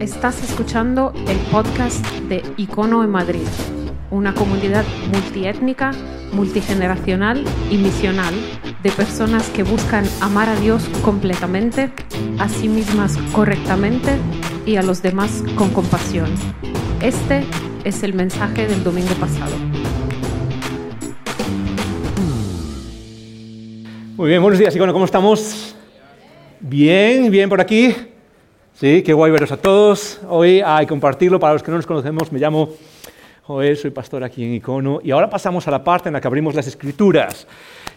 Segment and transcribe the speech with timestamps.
[0.00, 3.46] Estás escuchando el podcast de Icono en Madrid,
[4.10, 5.92] una comunidad multiétnica,
[6.32, 8.34] multigeneracional y misional
[8.82, 11.90] de personas que buscan amar a Dios completamente,
[12.38, 14.18] a sí mismas correctamente
[14.66, 16.28] y a los demás con compasión.
[17.00, 17.44] Este
[17.84, 19.56] es el mensaje del domingo pasado.
[24.16, 25.74] Muy bien, buenos días, Icono, ¿cómo estamos?
[26.60, 27.94] Bien, bien por aquí.
[28.78, 30.20] Sí, qué guay veros a todos.
[30.28, 31.40] Hoy hay compartirlo.
[31.40, 32.68] Para los que no nos conocemos, me llamo
[33.44, 35.00] Joel, soy pastor aquí en Icono.
[35.02, 37.46] Y ahora pasamos a la parte en la que abrimos las escrituras.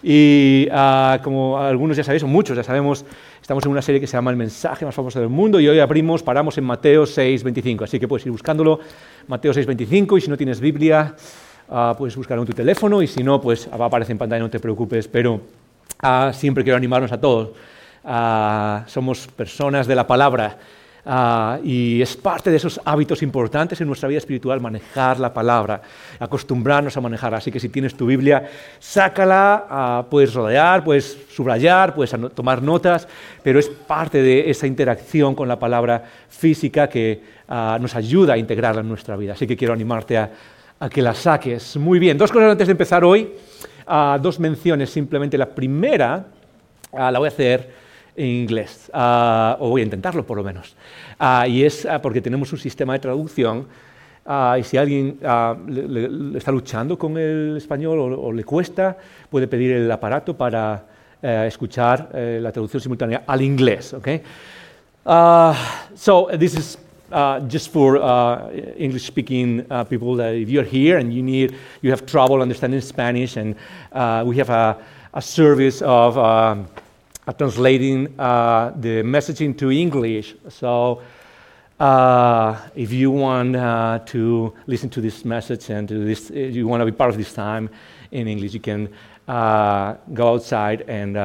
[0.02, 3.04] Y ah, como algunos ya sabéis, o muchos ya sabemos,
[3.42, 5.60] estamos en una serie que se llama El mensaje más famoso del mundo.
[5.60, 7.84] Y hoy abrimos, paramos en Mateo 6, 25.
[7.84, 8.80] Así que puedes ir buscándolo,
[9.28, 10.18] Mateo 6, 25.
[10.18, 11.14] Y si no tienes Biblia,
[11.68, 13.02] ah, puedes buscarlo en tu teléfono.
[13.02, 15.10] Y si no, pues va a aparecer en pantalla, no te preocupes.
[15.10, 15.42] Pero
[16.02, 17.50] Ah, siempre quiero animarnos a todos.
[18.04, 20.58] Ah, somos personas de la palabra
[21.06, 25.82] ah, y es parte de esos hábitos importantes en nuestra vida espiritual manejar la palabra,
[26.20, 27.36] acostumbrarnos a manejar.
[27.36, 33.08] Así que si tienes tu Biblia, sácala, puedes rodear, puedes subrayar, puedes tomar notas,
[33.44, 38.82] pero es parte de esa interacción con la palabra física que nos ayuda a integrarla
[38.82, 39.34] en nuestra vida.
[39.34, 40.32] Así que quiero animarte a,
[40.80, 41.78] a que la saques.
[41.78, 43.34] Muy bien, dos cosas antes de empezar hoy
[44.22, 45.38] dos menciones simplemente.
[45.38, 46.26] La primera
[46.94, 47.89] ah, la voy a hacer
[48.20, 50.76] en inglés, ah, o voy a intentarlo por lo menos.
[51.18, 53.66] Ah, y es porque tenemos un sistema de traducción
[54.60, 55.18] y si alguien
[55.68, 58.96] le, está luchando con el español o, le cuesta,
[59.28, 60.84] puede pedir el aparato para
[61.22, 63.94] eh, escuchar eh, la traducción simultánea al inglés.
[63.94, 64.22] Okay?
[65.96, 66.78] so this is
[67.12, 71.90] uh, just for uh, English-speaking uh, people that if you're here and you need, you
[71.90, 73.56] have trouble understanding Spanish, and
[73.94, 74.78] uh, we have a,
[75.14, 76.68] a service of um,
[77.38, 80.36] translating uh, the message into English.
[80.50, 81.02] So
[81.80, 83.54] uh, if you want
[84.08, 87.70] to listen to this message and this, you want to be part of this time
[88.12, 88.90] in English, you can
[89.28, 91.16] go outside and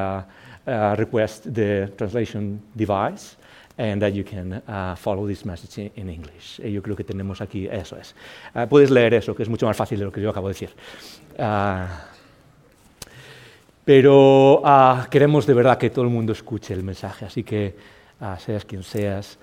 [0.99, 3.37] request the translation device
[3.79, 6.61] and that you can uh, follow this message in, in English.
[6.61, 8.15] Eh, yo creo que tenemos aquí, eso es.
[8.55, 10.55] Uh, puedes leer eso, que es mucho más fácil de lo que yo acabo de
[10.55, 10.71] decir.
[11.39, 11.87] Uh,
[13.85, 14.63] pero
[15.11, 17.75] queremos de verdad que todo el mundo escuche el mensaje, así que
[18.39, 19.39] seas quien seas,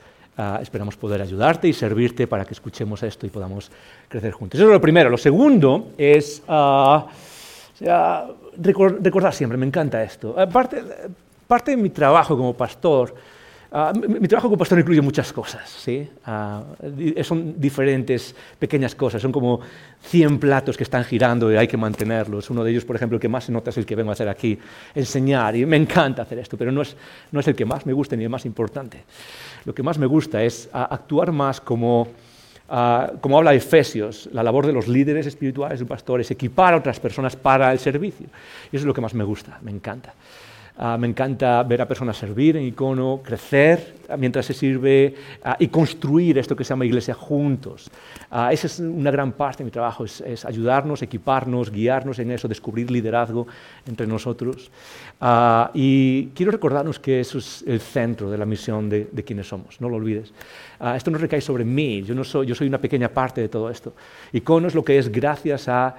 [0.62, 3.72] esperamos poder ayudarte y servirte para que escuchemos esto y podamos
[4.07, 4.59] crecer juntos.
[4.59, 5.09] Eso es lo primero.
[5.09, 6.41] Lo segundo es
[8.57, 10.35] recordar siempre, me encanta esto.
[10.52, 10.84] Parte,
[11.46, 13.13] parte de mi trabajo como pastor,
[13.74, 16.06] Uh, mi, mi, trabajo como pastor incluye muchas cosas, ¿sí?
[16.28, 19.62] Uh, son diferentes pequeñas cosas, son como
[20.02, 22.50] 100 platos que están girando y hay que mantenerlos.
[22.50, 24.14] Uno de ellos, por ejemplo, el que más se nota es el que vengo a
[24.14, 24.59] hacer aquí,
[24.94, 26.98] enseñar, y me encanta hacer esto, pero no es,
[27.32, 29.06] no es el que más me gusta ni el más importante.
[29.64, 32.09] Lo que más me gusta es uh, actuar más como...
[33.22, 37.38] como habla Efesios, la labor de los líderes espirituales, de pastores, equipar a otras personas
[37.38, 38.28] para el servicio.
[38.72, 40.14] Y eso es lo que más me gusta, me encanta.
[40.81, 45.14] Uh, me encanta ver a personas servir en icono, crecer mientras se sirve
[45.46, 47.92] uh, y construir esto que se llama iglesia juntos.
[48.50, 52.90] Esa es una gran parte de mi trabajo, es, ayudarnos, equiparnos, guiarnos en eso, descubrir
[52.90, 53.46] liderazgo
[53.86, 54.72] entre nosotros.
[55.75, 59.80] y quiero recordarnos que eso es el centro de la misión de, de quienes somos,
[59.81, 60.34] no lo olvides.
[60.96, 63.70] esto no recae sobre mí, yo, no soy, yo soy una pequeña parte de todo
[63.70, 63.94] esto.
[64.31, 65.94] Icono es lo que es gracias a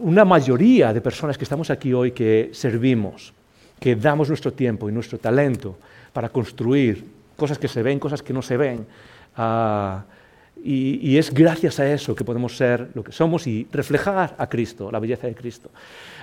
[0.00, 3.32] una mayoría de personas que estamos aquí hoy que servimos,
[3.78, 5.76] que damos nuestro tiempo y nuestro talento
[6.12, 7.04] para construir
[7.36, 8.86] cosas que se ven, cosas que no se ven.
[9.36, 10.00] Uh,
[10.64, 14.90] y, es gracias a eso que podemos ser lo que somos y reflejar a Cristo,
[14.90, 15.70] la belleza de Cristo.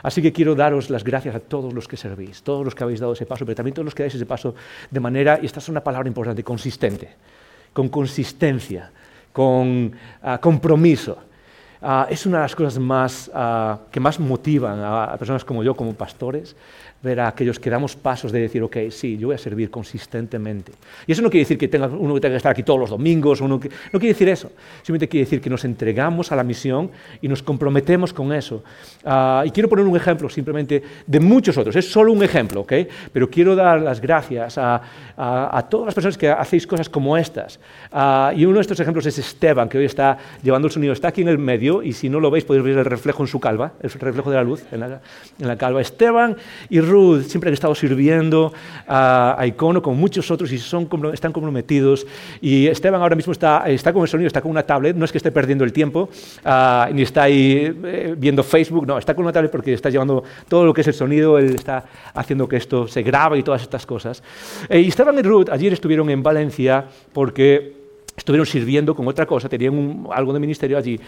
[0.01, 2.99] Así que quiero daros las gracias a todos los que servís, todos los que habéis
[2.99, 4.55] dado ese paso, pero también todos los que dais ese paso
[4.89, 7.09] de manera, y esta es una palabra importante, consistente,
[7.71, 8.91] con consistencia,
[9.31, 9.93] con
[10.23, 11.17] uh, compromiso.
[11.83, 15.75] Uh, es una de las cosas más, uh, que más motivan a, personas como yo,
[15.75, 16.55] como pastores,
[17.01, 20.71] ver a aquellos que damos pasos de decir, ok, sí, yo voy a servir consistentemente.
[21.05, 23.41] Y eso no quiere decir que tenga, uno tenga que estar aquí todos los domingos,
[23.41, 24.49] uno no quiere decir eso.
[24.77, 26.89] Simplemente quiere decir que nos entregamos a la misión
[27.21, 28.63] y nos comprometemos con eso.
[29.03, 31.75] Uh, y quiero poner un ejemplo simplemente de muchos otros.
[31.75, 32.73] Es solo un ejemplo, ok?
[33.11, 34.81] Pero quiero dar las gracias a,
[35.17, 37.59] a, todas las personas que hacéis cosas como estas.
[38.35, 41.21] Y uno de estos ejemplos es Esteban, que hoy está llevando el sonido, está aquí
[41.21, 43.73] en el medio y si no lo veis podéis ver el reflejo en su calva,
[43.81, 44.79] el reflejo de la luz en
[45.47, 45.81] la, calva.
[45.81, 46.35] Esteban
[46.69, 48.53] y Ruth siempre han estado sirviendo
[48.87, 52.05] a, Icono como muchos otros y son, están comprometidos.
[52.41, 55.11] Y Esteban ahora mismo está, está con el sonido, está con una tablet, no es
[55.11, 56.09] que esté perdiendo el tiempo,
[56.43, 60.23] ah, ni está ahí eh, viendo Facebook, no, está con una tablet porque está llevando
[60.47, 63.61] todo lo que es el sonido, él está haciendo que esto se grabe y todas
[63.61, 64.21] estas cosas.
[64.69, 67.82] Eh, y Esteban y Ruth ayer estuvieron en Valencia porque
[68.15, 70.99] estuvieron sirviendo con otra cosa, tenían algo de ministerio allí.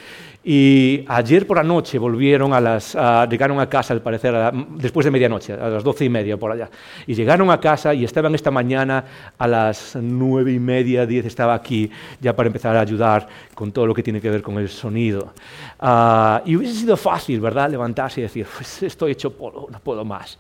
[0.44, 2.98] Y ayer por la noche volvieron a las,
[3.30, 4.34] llegaron a casa, al parecer,
[4.78, 6.70] después de medianoche, a las doce y media por allá.
[7.06, 9.06] Y llegaron a casa y estaban esta mañana
[9.38, 13.86] a las nueve y media, diez, estaba aquí ya para empezar a ayudar con todo
[13.86, 15.34] lo que tiene que ver con el sonido.
[15.80, 20.04] Ah, y hubiese sido fácil, ¿verdad?, levantarse y decir, pues estoy hecho polvo, no puedo
[20.04, 20.38] más.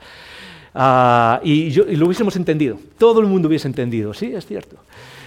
[0.73, 4.77] Ah, y, yo, y lo hubiésemos entendido, todo el mundo hubiese entendido, sí, es cierto.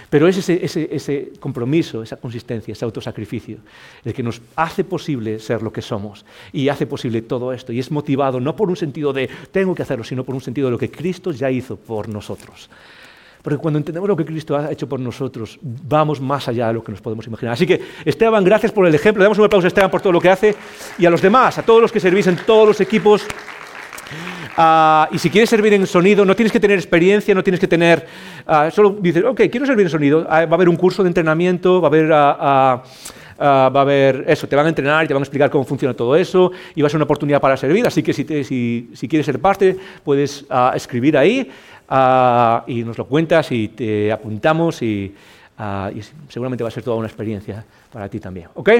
[0.09, 3.57] Pero es ese, compromiso, esa consistencia, ese autosacrificio,
[4.03, 7.71] el que nos hace posible ser lo que somos y hace posible todo esto.
[7.71, 10.67] Y es motivado no por un sentido de tengo que hacerlo, sino por un sentido
[10.67, 12.69] de lo que Cristo ya hizo por nosotros.
[13.41, 16.83] Porque cuando entendemos lo que Cristo ha hecho por nosotros, vamos más allá de lo
[16.83, 17.53] que nos podemos imaginar.
[17.53, 19.21] Así que, Esteban, gracias por el ejemplo.
[19.21, 20.55] Le damos un aplauso a Esteban por todo lo que hace
[20.97, 23.25] y a los demás, a todos los que servís en todos los equipos
[24.61, 27.67] Ah, y si quieres servir en sonido, no tienes que tener experiencia, no tienes que
[27.67, 28.05] tener...
[28.45, 30.27] Ah, solo dices, ok, quiero servir en sonido.
[30.29, 32.11] Ah, va a haber un curso de entrenamiento, va a haber...
[32.11, 32.83] va
[33.39, 36.13] a haber eso, te van a entrenar y te van a explicar cómo funciona todo
[36.13, 37.87] eso y va a ser una oportunidad para servir.
[37.87, 40.45] Así que si, si, si quieres ser parte, puedes
[40.75, 41.49] escribir ahí
[42.67, 45.15] y nos lo cuentas y te apuntamos y,
[45.95, 47.63] y, seguramente va a ser toda una experiencia
[47.93, 48.49] para ti también.
[48.55, 48.71] ¿Ok?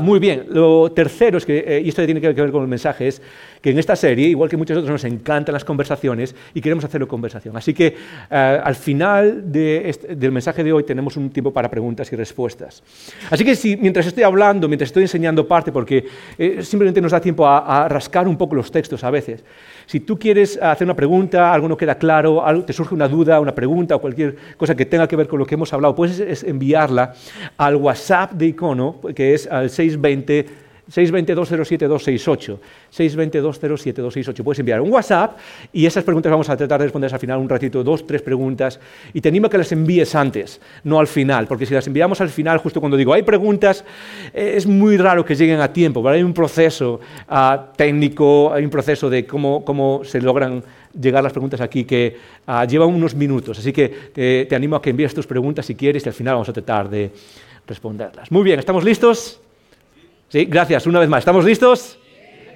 [0.00, 0.46] Muy bien.
[0.50, 3.22] Lo tercero es que, eh, y esto tiene que ver con el mensaje, es
[3.64, 7.08] que en esta serie, igual que muchos otros, nos encantan las conversaciones y queremos hacerlo
[7.08, 7.56] conversación.
[7.56, 7.96] Así que
[8.30, 12.82] eh, al final del mensaje de hoy tenemos un tiempo para preguntas y respuestas.
[13.30, 16.04] Así que si, mientras estoy hablando, mientras estoy enseñando parte, porque
[16.36, 19.42] eh, simplemente nos da tiempo a, rascar un poco los textos a veces,
[19.86, 23.40] si tú quieres hacer una pregunta, algo no queda claro, algo, te surge una duda,
[23.40, 26.42] una pregunta o cualquier cosa que tenga que ver con lo que hemos hablado, puedes
[26.44, 27.14] enviarla
[27.56, 32.58] al WhatsApp de Icono, que es al 620 620-207-268.
[32.94, 34.42] 620-207-268.
[34.42, 35.38] Puedes enviar un WhatsApp
[35.72, 38.78] y esas preguntas vamos a tratar de responder al final un ratito, dos, tres preguntas.
[39.12, 42.20] Y te animo a que las envíes antes, no al final, porque si las enviamos
[42.20, 43.84] al final, justo cuando digo hay preguntas,
[44.32, 46.06] eh, es muy raro que lleguen a tiempo.
[46.08, 50.62] Hay un proceso ah, técnico, hay un proceso de cómo, cómo se logran
[51.00, 52.16] llegar las preguntas aquí que
[52.46, 53.58] uh, lleva unos minutos.
[53.58, 56.34] Así que eh, te animo a que envíes tus preguntas si quieres y al final
[56.34, 57.10] vamos a tratar de
[57.66, 58.30] responderlas.
[58.30, 59.40] Muy bien, ¿estamos listos?
[60.28, 61.20] Sí, gracias, una vez más.
[61.20, 61.98] ¿Estamos listos?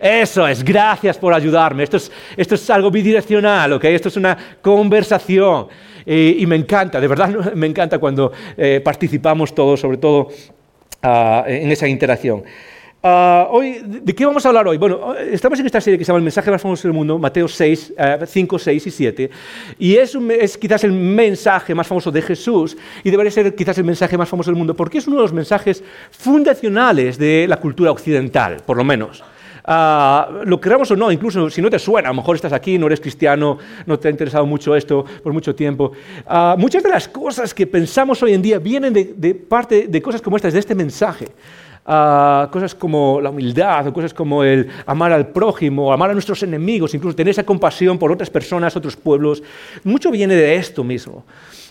[0.00, 1.82] Eso es, gracias por ayudarme.
[1.82, 3.84] Esto es, esto es algo bidireccional, ¿ok?
[3.84, 5.68] Esto es una conversación.
[6.06, 10.28] y me encanta, de verdad me encanta cuando eh, participamos todos, sobre todo
[11.02, 12.44] uh, en esa interacción.
[13.00, 14.76] Uh, hoy, ¿De qué vamos a hablar hoy?
[14.76, 17.46] Bueno, estamos en esta serie que se llama El mensaje más famoso del mundo, Mateo
[17.46, 17.94] 6,
[18.26, 19.30] 5, 6 y 7,
[19.78, 20.18] y es,
[20.58, 24.50] quizás el mensaje más famoso de Jesús y debería ser quizás el mensaje más famoso
[24.50, 28.82] del mundo porque es uno de los mensajes fundacionales de la cultura occidental, por lo
[28.82, 29.22] menos.
[29.64, 32.78] Uh, lo queramos o no, incluso si no te suena, a lo mejor estás aquí,
[32.78, 35.92] no eres cristiano, no te ha interesado mucho esto por mucho tiempo.
[36.26, 40.20] Uh, muchas de las cosas que pensamos hoy en día vienen de parte de cosas
[40.20, 41.28] como estas, de este mensaje
[41.88, 46.92] cosas como la humildad, o cosas como el amar al prójimo, amar a nuestros enemigos,
[46.94, 49.42] incluso tener esa compasión por otras personas, otros pueblos.
[49.84, 51.24] Mucho viene de esto mismo.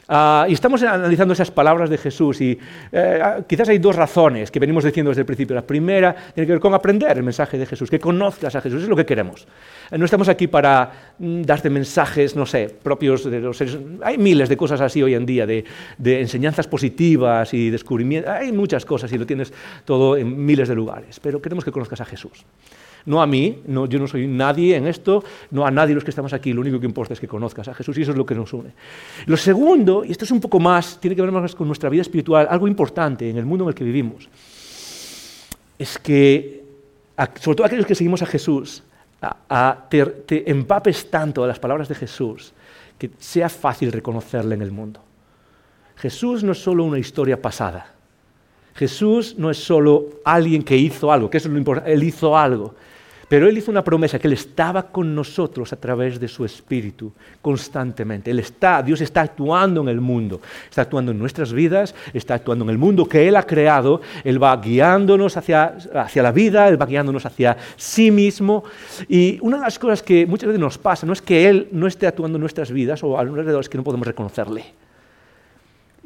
[0.09, 2.57] Ah, y estamos analizando esas palabras de Jesús y
[2.93, 5.53] eh, ah, quizás hay dos razones que venimos diciendo desde el principio.
[5.53, 8.83] La primera tiene que ver con aprender el mensaje de Jesús, que conozcas a Jesús,
[8.83, 9.45] es lo que queremos.
[9.91, 13.77] No estamos aquí para mm, darte mensajes, no sé, propios de los seres.
[14.01, 15.65] Hay miles de cosas así hoy en día, de,
[15.97, 18.31] de enseñanzas positivas y descubrimientos.
[18.31, 19.51] Hay muchas cosas y lo tienes
[19.83, 22.45] todo en miles de lugares, pero queremos que conozcas a Jesús
[23.07, 26.11] no a mí, no, yo no soy nadie en esto, no a nadie los que
[26.11, 28.25] estamos aquí, lo único que importa es que conozcas a Jesús y eso es lo
[28.25, 28.71] que nos une.
[29.25, 32.01] Lo segundo, y esto es un poco más, tiene que ver más con nuestra vida
[32.01, 34.29] espiritual, algo importante en el mundo en el que vivimos,
[35.79, 36.65] es que,
[37.39, 38.83] sobre todo aquellos que seguimos a Jesús,
[39.89, 42.53] te, te empapes tanto de las palabras de Jesús
[42.99, 44.99] que sea fácil reconocerle en el mundo.
[45.95, 47.93] Jesús no es solo una historia pasada.
[48.75, 52.37] Jesús no es solo alguien que hizo algo, que eso es lo importante, Él hizo
[52.37, 52.75] algo.
[53.29, 57.11] Pero Él hizo una promesa que Él estaba con nosotros a través de su Espíritu
[57.41, 58.31] constantemente.
[58.31, 62.63] Él está, Dios está actuando en el mundo, está actuando en nuestras vidas, está actuando
[62.63, 64.01] en el mundo que Él ha creado.
[64.23, 68.63] Él va guiándonos hacia, hacia la vida, Él va guiándonos hacia sí mismo.
[69.09, 71.87] Y una de las cosas que muchas veces nos pasa no es que Él no
[71.87, 74.86] esté actuando en nuestras vidas o alrededor, es que no podemos reconocerle.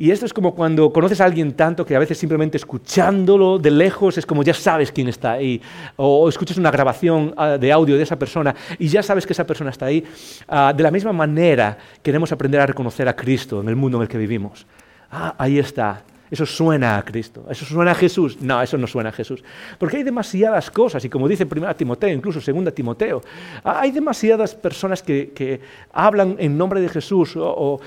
[0.02, 3.70] Y esto es como cuando conoces a alguien tanto que a veces simplemente escuchándolo de
[3.70, 5.62] lejos es como ya sabes quién está ahí.
[5.96, 9.46] O, escuchas una grabación ah, de audio de esa persona y ya sabes que esa
[9.46, 10.04] persona está ahí.
[10.48, 14.02] Ah, de la misma manera queremos aprender a reconocer a Cristo en el mundo en
[14.02, 14.66] el que vivimos.
[15.12, 16.02] Ah, ahí está.
[16.32, 18.42] Eso suena a Cristo, eso suena a Jesús.
[18.42, 19.44] No, eso no suena a Jesús.
[19.78, 23.22] Porque hay demasiadas cosas, y como dice 1 Timoteo, incluso 2 Timoteo,
[23.66, 25.60] hay demasiadas personas que,
[25.92, 27.82] hablan en nombre de Jesús o,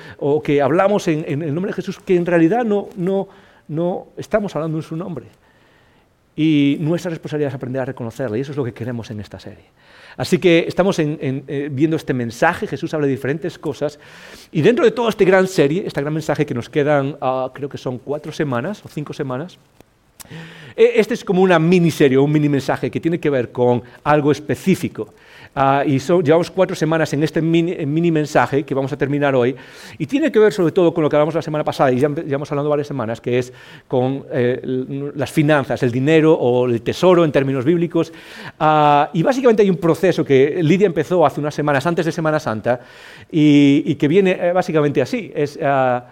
[0.45, 3.29] que hablamos en, el nombre de Jesús que en realidad no, no,
[3.67, 5.25] no estamos hablando en su nombre.
[6.37, 9.41] Y nuestra responsabilidad es aprender a reconocerle, y eso es lo que queremos en esta
[9.41, 9.65] serie.
[10.17, 13.99] Así que estamos eh, viendo este mensaje, Jesús habla de diferentes cosas,
[14.53, 17.69] y dentro de toda esta gran serie, este gran mensaje que nos quedan, ah, creo
[17.69, 19.59] que son cuatro semanas o cinco semanas,
[20.77, 24.33] eh, este es como una miniserie, un mini mensaje que tiene que ver con algo
[24.33, 25.15] específico.
[25.55, 29.55] Ah, y llevamos cuatro semanas en este mini, mensaje que vamos a terminar hoy,
[29.99, 32.09] y tiene que ver sobre todo con lo que hablamos la semana pasada, y ya,
[32.09, 33.53] hemos hablado varias semanas, que es
[33.87, 34.61] con eh,
[35.15, 38.13] las finanzas, el dinero o el tesoro en términos bíblicos.
[38.59, 42.41] Ah, y básicamente hay un proceso que Lidia empezó hace unas semanas, antes de Semana
[42.41, 42.81] Santa,
[43.31, 45.31] y, que viene eh, básicamente así.
[45.35, 46.05] Es, ah,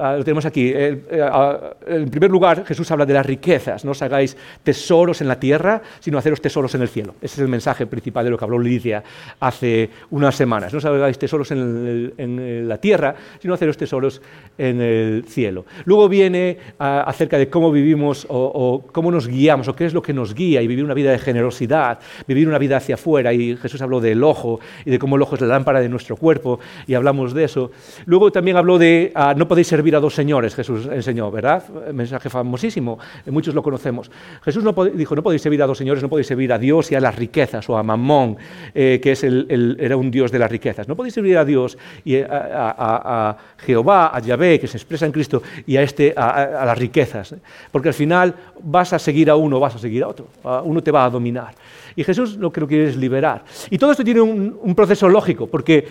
[0.00, 0.72] Ah, lo tenemos aquí.
[1.20, 3.84] Ah, en primer lugar, Jesús habla de las riquezas.
[3.84, 7.16] No os hagáis tesoros en la tierra, sino haceros tesoros en el cielo.
[7.20, 9.02] Ese es el mensaje principal de lo que habló Lidia
[9.40, 10.72] hace unas semanas.
[10.72, 14.22] No os hagáis tesoros en, la tierra, sino haceros tesoros
[14.56, 15.64] en el cielo.
[15.84, 20.02] Luego viene ah, acerca de cómo vivimos o, cómo nos guiamos o qué es lo
[20.02, 23.32] que nos guía y vivir una vida de generosidad, vivir una vida hacia afuera.
[23.32, 26.16] Y Jesús habló del ojo y de cómo el ojo es la lámpara de nuestro
[26.16, 27.72] cuerpo y hablamos de eso.
[28.06, 31.62] Luego también habló de no podéis servir a dos señores, Jesús enseñó, ¿verdad?
[31.92, 34.10] Mensaje famosísimo, muchos lo conocemos.
[34.42, 36.94] Jesús no dijo, no podéis servir a dos señores, no podéis servir a Dios y
[36.94, 38.36] a las riquezas, o a Mamón,
[38.74, 40.88] eh, que es el, era un Dios de las riquezas.
[40.88, 45.42] No podéis servir a Dios y a, Jehová, a Yahvé, que se expresa en Cristo,
[45.66, 47.34] y a, este, a, las riquezas.
[47.70, 50.28] Porque al final vas a seguir a uno, vas a seguir a otro.
[50.64, 51.54] uno te va a dominar.
[51.96, 53.44] Y Jesús lo que lo quiere es liberar.
[53.70, 55.86] Y todo esto tiene un proceso lógico, porque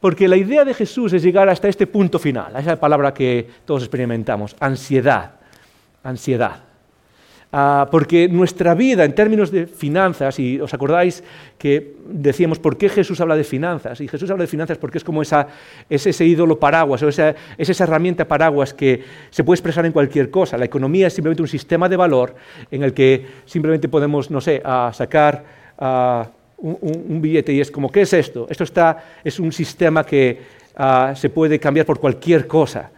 [0.00, 3.48] porque la idea de Jesús es llegar hasta este punto final, a esa palabra que
[3.64, 5.32] todos experimentamos, ansiedad,
[6.02, 6.68] ansiedad.
[7.50, 11.24] Ah, porque nuestra vida en términos de finanzas, y os acordáis
[11.56, 15.04] que decíamos por qué Jesús habla de finanzas, y Jesús habla de finanzas porque es
[15.04, 15.48] como esa,
[15.88, 19.92] es ese ídolo paraguas, o esa, es esa herramienta paraguas que se puede expresar en
[19.92, 20.58] cualquier cosa.
[20.58, 22.34] La economía es simplemente un sistema de valor
[22.70, 24.62] en el que simplemente podemos, no sé,
[24.92, 28.46] sacar un, billete y es como, ¿qué es esto?
[28.50, 30.40] Esto está, es un sistema que
[30.76, 32.90] ah, se puede cambiar por cualquier cosa.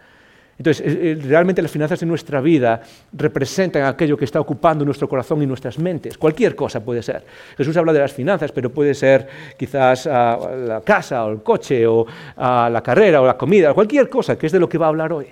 [0.57, 5.47] Entonces, realmente las finanzas de nuestra vida representan aquello que está ocupando nuestro corazón y
[5.47, 6.19] nuestras mentes.
[6.19, 7.25] Cualquier cosa puede ser.
[7.57, 9.27] Jesús habla de las finanzas, pero puede ser
[9.57, 10.37] quizás ah,
[10.67, 12.05] la casa o el coche o
[12.37, 14.89] ah, la carrera o la comida, cualquier cosa, que es de lo que va a
[14.89, 15.27] hablar hoy.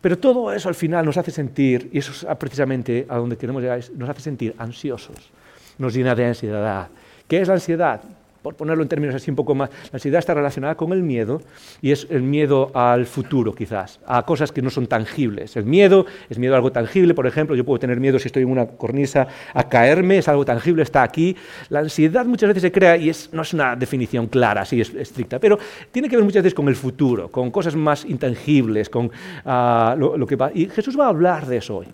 [0.00, 3.60] Pero todo eso al final nos hace sentir, y eso es precisamente a donde queremos
[3.62, 5.30] llegar, nos hace sentir ansiosos
[5.78, 6.88] nos llena de ansiedad.
[7.28, 8.02] ¿Qué es la ansiedad?
[8.42, 11.40] Por ponerlo en términos así un poco más, la ansiedad está relacionada con el miedo
[11.80, 15.56] y es el miedo al futuro quizás, a cosas que no son tangibles.
[15.56, 18.42] El miedo es miedo a algo tangible, por ejemplo, yo puedo tener miedo si estoy
[18.42, 21.36] en una cornisa a caerme, es algo tangible, está aquí.
[21.68, 25.56] La ansiedad muchas veces se crea y no es una definición clara, así estricta, pero
[25.92, 29.12] tiene que ver muchas veces con el futuro, con cosas más intangibles, con
[29.44, 30.50] ah, lo que va.
[30.52, 31.86] Y Jesús va a hablar de eso hoy.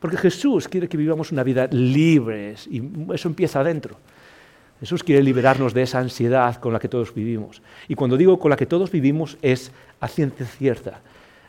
[0.00, 2.82] Porque Jesús quiere que vivamos una vida libres y
[3.14, 3.96] eso empieza adentro.
[4.80, 7.60] Jesús quiere liberarnos de esa ansiedad con la que todos vivimos.
[7.86, 11.00] Y cuando digo con la que todos vivimos es a ciencia cierta.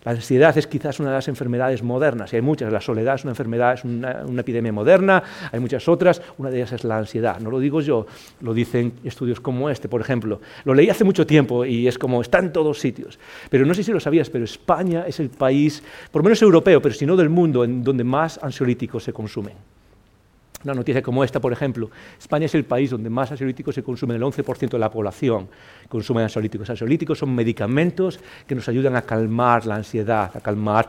[0.03, 2.71] La ansiedad es quizás una de las enfermedades modernas, y hay muchas.
[2.73, 6.21] La soledad es una enfermedad, es una, epidemia moderna, hay muchas otras.
[6.37, 7.39] Una de ellas es la ansiedad.
[7.39, 8.07] No lo digo yo,
[8.41, 10.41] lo dicen estudios como este, por ejemplo.
[10.65, 13.19] Lo leí hace mucho tiempo y es como, está en todos sitios.
[13.49, 16.95] Pero no sé si lo sabías, pero España es el país, por menos europeo, pero
[16.95, 19.53] si no del mundo, en donde más ansiolíticos se consumen.
[20.63, 21.89] Una noticia como esta, por ejemplo,
[22.19, 25.49] España es el país donde más ansiolíticos se consumen, el 11% de la población
[25.89, 26.69] consume ansiolíticos.
[26.69, 30.87] Ansiolíticos son medicamentos que nos ayudan a calmar la ansiedad, a calmar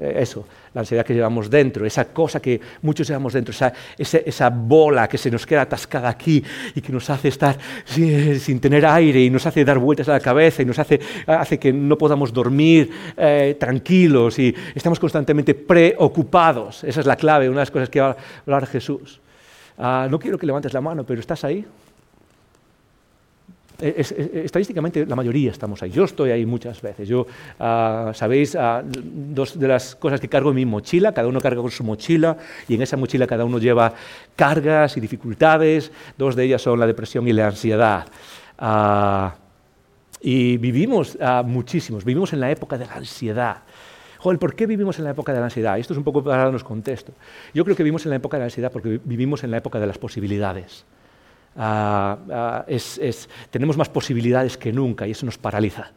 [0.00, 3.54] eso, la ansiedad que llevamos dentro, esa cosa que muchos llevamos dentro,
[3.98, 6.42] esa, bola que se nos queda atascada aquí
[6.74, 10.20] y que nos hace estar sin, tener aire y nos hace dar vueltas a la
[10.20, 16.84] cabeza y nos hace, hace que no podamos dormir eh, tranquilos y estamos constantemente preocupados.
[16.84, 19.20] Esa es la clave, una de las cosas que va a hablar Jesús.
[19.78, 21.66] Ah, no quiero que levantes la mano, pero ¿estás ahí?
[23.82, 25.90] Estadísticamente la mayoría estamos ahí.
[25.90, 27.08] Yo estoy ahí muchas veces.
[27.08, 27.26] Yo,
[27.58, 31.60] ah, sabéis, ah, dos de las cosas que cargo en mi mochila, cada uno carga
[31.60, 32.36] con su mochila
[32.68, 33.92] y en esa mochila cada uno lleva
[34.36, 35.90] cargas y dificultades.
[36.16, 38.06] Dos de ellas son la depresión y la ansiedad.
[38.58, 39.34] Ah,
[40.20, 43.62] Y vivimos muchísimos, vivimos en la época de la ansiedad.
[44.18, 45.76] Joder, ¿por qué vivimos en la época de la ansiedad?
[45.80, 47.12] Esto es un poco para darnos contexto.
[47.52, 49.80] Yo creo que vivimos en la época de la ansiedad porque vivimos en la época
[49.80, 50.84] de las posibilidades.
[51.56, 52.66] Ah, ah,
[53.50, 55.90] tenemos más posibilidades que nunca y eso nos paraliza.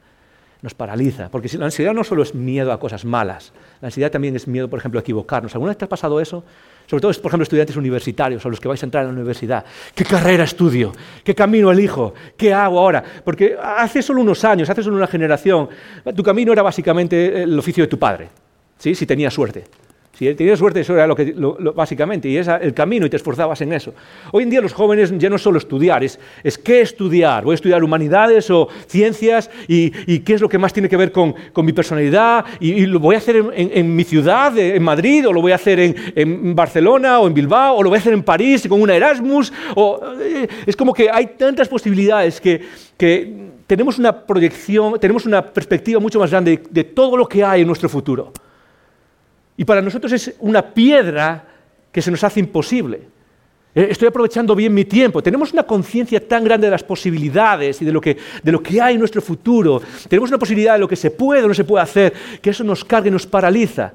[0.62, 4.36] Nos paraliza, porque la ansiedad no solo es miedo a cosas malas, la ansiedad también
[4.36, 5.54] es miedo, por ejemplo, a equivocarnos.
[5.54, 6.44] ¿Alguna vez te ha pasado eso?
[6.88, 9.64] Sobre todo, por ejemplo, estudiantes universitarios o los que vais a entrar a la universidad.
[9.94, 10.92] ¿Qué carrera estudio?
[11.24, 12.16] ¿Qué camino elijo?
[12.36, 13.04] ¿Qué hago ahora?
[13.24, 15.70] Porque hace solo unos años, hace solo una generación,
[16.16, 18.30] tu camino era básicamente el oficio de tu padre,
[18.78, 19.66] si tenías suerte.
[20.18, 21.36] Si tenías suerte, eso era lo que,
[21.76, 23.94] básicamente, y es el camino y te esforzabas en eso.
[24.32, 26.18] Hoy en día los jóvenes ya no solo estudiar, es,
[26.64, 27.44] qué estudiar.
[27.44, 31.12] Voy a estudiar humanidades o ciencias y, qué es lo que más tiene que ver
[31.12, 35.42] con, mi personalidad y, lo voy a hacer en, mi ciudad, en Madrid, o lo
[35.42, 38.66] voy a hacer en, Barcelona o en Bilbao, o lo voy a hacer en París
[38.70, 39.52] con una Erasmus.
[39.76, 42.62] O, eh, es como que hay tantas posibilidades que,
[43.68, 47.68] tenemos una proyección, tenemos una perspectiva mucho más grande de todo lo que hay en
[47.68, 48.32] nuestro futuro.
[49.58, 51.46] Y para nosotros es una piedra
[51.92, 53.16] que se nos hace imposible.
[53.76, 55.22] Eh, estoy aprovechando bien mi tiempo.
[55.22, 58.18] Tenemos una conciencia tan grande de las posibilidades y de lo, que,
[58.82, 59.82] hay en nuestro futuro.
[60.08, 62.64] Tenemos una posibilidad de lo que se puede o no se puede hacer, que eso
[62.64, 63.94] nos carga y nos paraliza.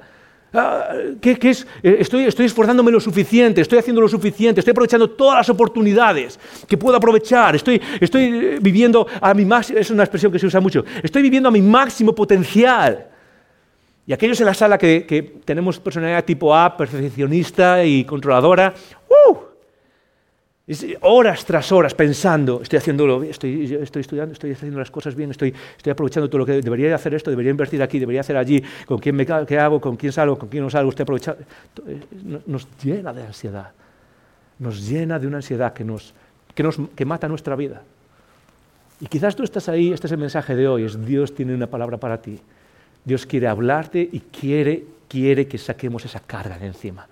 [0.53, 0.89] Ah,
[1.21, 1.67] ¿qué, es?
[1.83, 6.77] Eh, estoy, esforzándome lo suficiente, estoy haciendo lo suficiente, estoy aprovechando todas las oportunidades que
[6.77, 10.61] puedo aprovechar, estoy, estoy eh, viviendo a mi máximo, es una expresión que se usa
[10.61, 13.10] mucho, estoy viviendo a mi máximo potencial.
[14.07, 18.75] Y aquellos en la sala que, tenemos personalidad tipo A, perfeccionista y controladora,
[19.09, 19.51] ¡uh!
[21.01, 25.53] horas tras horas pensando, estoy haciéndolo, estoy, estoy estudiando, estoy haciendo las cosas bien, estoy,
[25.77, 28.99] estoy aprovechando todo lo que debería hacer esto, debería invertir aquí, debería hacer allí, con
[28.99, 31.43] quién me qué hago, con quién salgo, con quién no salgo, estoy aprovechando.
[31.87, 32.01] Eh,
[32.47, 33.73] nos llena de ansiedad,
[34.59, 36.15] nos llena de una ansiedad que, nos,
[36.55, 37.83] que, nos, que mata nuestra vida.
[39.01, 41.67] Y quizás tú estás ahí, este es el mensaje de hoy, es Dios tiene una
[41.67, 42.41] palabra para ti.
[43.05, 47.07] Dios quiere hablarte y quiere, quiere que saquemos esa carga de encima.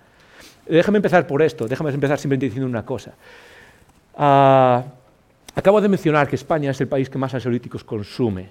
[0.67, 3.13] Déjame empezar por esto, déjame empezar simplemente diciendo una cosa.
[4.15, 4.83] Ah,
[5.55, 8.49] acabo de mencionar que España es el país que más ansiolíticos consume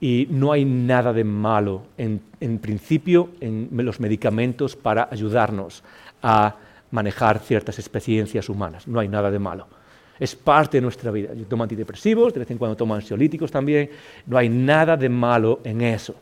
[0.00, 5.84] y no hay nada de malo en, en principio en los medicamentos para ayudarnos
[6.22, 6.56] a
[6.90, 8.88] manejar ciertas experiencias humanas.
[8.88, 9.66] No hay nada de malo.
[10.18, 11.32] Es parte de nuestra vida.
[11.34, 13.90] Yo tomo antidepresivos, de vez en cuando tomo ansiolíticos también.
[14.26, 16.14] No hay nada de malo en eso.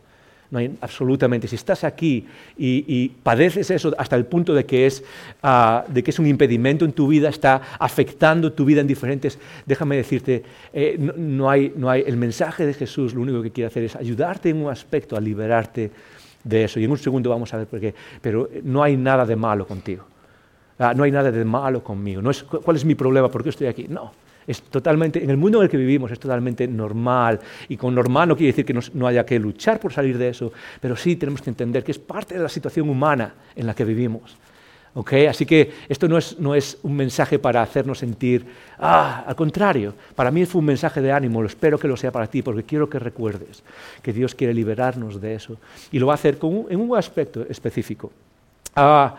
[0.51, 1.47] No hay absolutamente.
[1.47, 2.27] Si estás aquí
[2.57, 5.05] y, padeces eso hasta el punto de que, es,
[5.43, 9.39] ah, de que es un impedimento en tu vida, está afectando tu vida en diferentes.
[9.67, 12.05] Déjame decirte, eh, no, hay, no hay.
[12.07, 15.21] El mensaje de Jesús lo único que quiere hacer es ayudarte en un aspecto a
[15.21, 15.91] liberarte
[16.43, 16.81] de eso.
[16.81, 17.95] Y en un segundo vamos a ver por qué.
[18.23, 20.05] Pero no hay nada de malo contigo.
[20.79, 22.23] Ah, no hay nada de malo conmigo.
[22.23, 23.29] No es, ¿Cuál es mi problema?
[23.29, 23.87] ¿Por qué estoy aquí?
[23.89, 27.39] No es totalmente, en el mundo en el que vivimos es totalmente normal.
[27.69, 30.51] Y con normal no quiere decir que no, haya que luchar por salir de eso,
[30.81, 33.85] pero sí tenemos que entender que es parte de la situación humana en la que
[33.85, 34.37] vivimos.
[34.95, 35.27] ¿Okay?
[35.27, 38.47] Así que esto no es, no es, un mensaje para hacernos sentir,
[38.79, 42.11] ah, al contrario, para mí fue un mensaje de ánimo, lo espero que lo sea
[42.11, 43.63] para ti, porque quiero que recuerdes
[44.03, 45.59] que Dios quiere liberarnos de eso
[45.93, 48.11] y lo va a hacer en un aspecto específico.
[48.75, 49.15] Ah,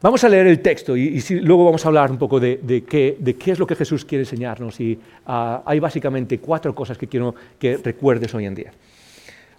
[0.00, 3.58] Vamos a leer el texto y, luego vamos a hablar un poco de, qué, es
[3.58, 4.78] lo que Jesús quiere enseñarnos.
[4.78, 8.72] Y ah, hay básicamente cuatro cosas que quiero que recuerdes hoy en día.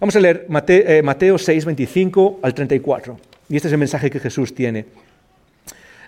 [0.00, 3.18] Vamos a leer eh, Mateo, 6, 25 al 34.
[3.50, 4.86] Y este es el mensaje que Jesús tiene.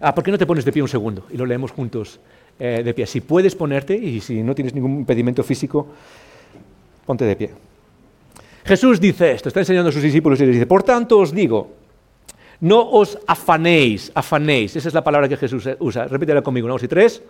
[0.01, 1.27] Ah, ¿Por qué no te pones de pie un segundo?
[1.31, 2.19] Y lo leemos juntos
[2.59, 3.07] eh, de pie.
[3.07, 5.89] Si puedes ponerte y si no tienes ningún impedimento físico,
[7.05, 7.51] ponte de pie.
[8.65, 11.83] Jesús dice esto, está enseñando a sus discípulos y les dice, por tanto os digo,
[12.63, 16.07] no os afanéis, afanéis, esa es la palabra que Jesús usa.
[16.07, 16.75] Repítela conmigo, ¿no?
[16.75, 17.21] dos y tres.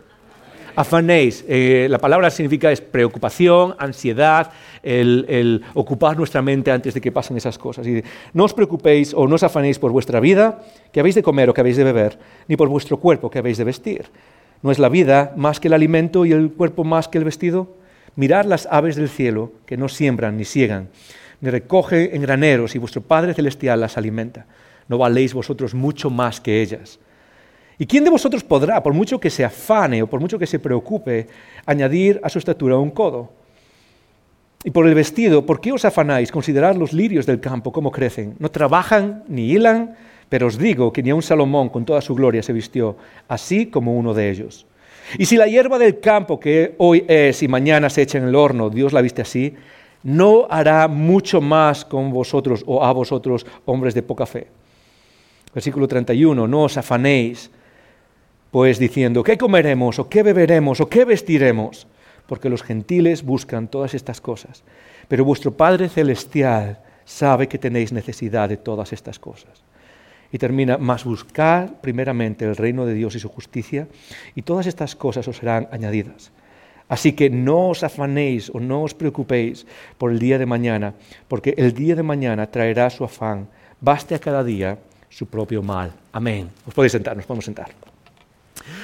[0.77, 7.11] Afanéis, eh, la palabra significa es preocupación, ansiedad, el, ocupar nuestra mente antes de que
[7.11, 7.87] pasen esas cosas.
[7.87, 10.61] Y no os preocupéis o no os afanéis por vuestra vida,
[10.93, 13.57] que habéis de comer o que habéis de beber, ni por vuestro cuerpo, que habéis
[13.57, 14.05] de vestir.
[14.61, 17.75] ¿No es la vida más que el alimento y el cuerpo más que el vestido?
[18.17, 20.91] Mirad las aves del cielo, que no siembran ni siegan,
[21.41, 24.45] ni recogen en graneros, y vuestro Padre Celestial las alimenta.
[24.93, 27.01] ¿No valéis vosotros mucho más que ellas?
[27.79, 30.59] ¿Y quién de vosotros podrá, por mucho que se afane o por mucho que se
[30.59, 31.29] preocupe,
[31.65, 33.33] añadir a su estatura un codo?
[34.63, 36.31] Y por el vestido, ¿por qué os afanáis?
[36.31, 38.35] Considerad los lirios del campo, cómo crecen.
[38.39, 39.97] No trabajan ni hilan,
[40.29, 43.97] pero os digo que ni un Salomón con toda su gloria se vistió así como
[43.97, 44.67] uno de ellos.
[45.17, 48.35] Y si la hierba del campo que hoy es y mañana se echa en el
[48.35, 49.55] horno, Dios la viste así,
[50.03, 54.49] ¿no hará mucho más con vosotros o a vosotros, hombres de poca fe?
[55.55, 57.51] Versículo 31, no os afanéis,
[58.51, 61.87] pues diciendo, ¿qué comeremos o qué beberemos o qué vestiremos?
[62.27, 64.63] porque los gentiles buscan todas estas cosas.
[65.09, 69.63] Pero vuestro Padre Celestial sabe que tenéis necesidad de todas estas cosas.
[70.33, 73.87] Y termina, más buscar primeramente el reino de Dios y su justicia,
[74.35, 76.33] y todas estas cosas os serán añadidas.
[76.89, 79.67] Así que no os afanéis o no os preocupéis
[79.99, 80.95] por el día de mañana,
[81.29, 83.49] porque el día de mañana traerá su afán.
[83.81, 84.79] Baste a cada día
[85.13, 85.93] su propio mal.
[86.13, 86.49] Amén.
[86.67, 87.92] Os podéis sentar, nos podemos sentar.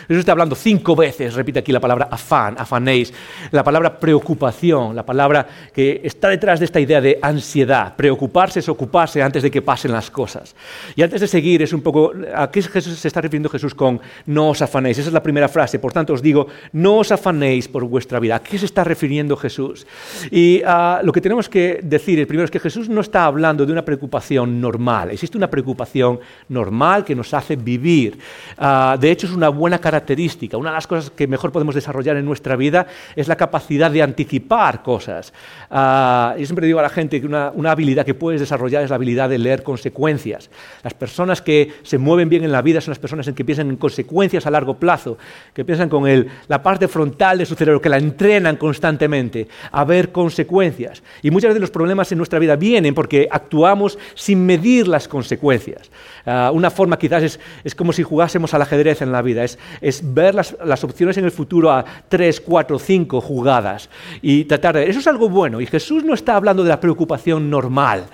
[0.09, 3.13] Jesús está hablando cinco veces, repite aquí la palabra afán, afanéis,
[3.51, 7.95] la palabra preocupación, la palabra que está detrás de esta idea de ansiedad.
[7.95, 10.57] Preocuparse es ocuparse antes de que pasen las cosas.
[10.97, 14.01] Y antes de seguir, es un poco, ¿a qué Jesús, se está refiriendo Jesús con
[14.27, 14.99] no os afanéis?
[14.99, 15.79] Esa es la primera frase.
[15.79, 18.37] Por tanto, os digo, no os afanéis por vuestra vida.
[18.37, 19.87] ¿A qué se está refiriendo Jesús?
[20.31, 23.73] Y uh, lo que tenemos que decir, primero es que Jesús no está hablando de
[23.73, 25.11] una preocupación normal.
[25.11, 28.19] Existe una preocupación normal que nos hace vivir.
[28.59, 30.57] Uh, de hecho, es una buena característica.
[30.57, 34.03] Una de las cosas que mejor podemos desarrollar en nuestra vida es la capacidad de
[34.03, 35.33] anticipar cosas.
[35.71, 38.91] Uh, yo siempre digo a la gente que una, una, habilidad que puedes desarrollar es
[38.91, 40.51] la habilidad de leer consecuencias.
[40.83, 43.69] Las personas que se mueven bien en la vida son las personas en que piensan
[43.69, 45.19] en consecuencias a largo plazo,
[45.53, 49.85] que piensan con el, la parte frontal de su cerebro, que la entrenan constantemente a
[49.85, 51.03] ver consecuencias.
[51.23, 55.91] Y muchas veces los problemas en nuestra vida vienen porque actuamos sin medir las consecuencias.
[56.25, 59.45] Uh, una forma quizás es, es como si jugásemos al ajedrez en la vida,
[59.81, 63.89] es, ver las, opciones en el futuro a tres, cuatro, cinco jugadas
[64.21, 64.91] y tratar de...
[64.91, 68.07] Eso es algo bueno y Jesús no está hablando de la preocupación normal.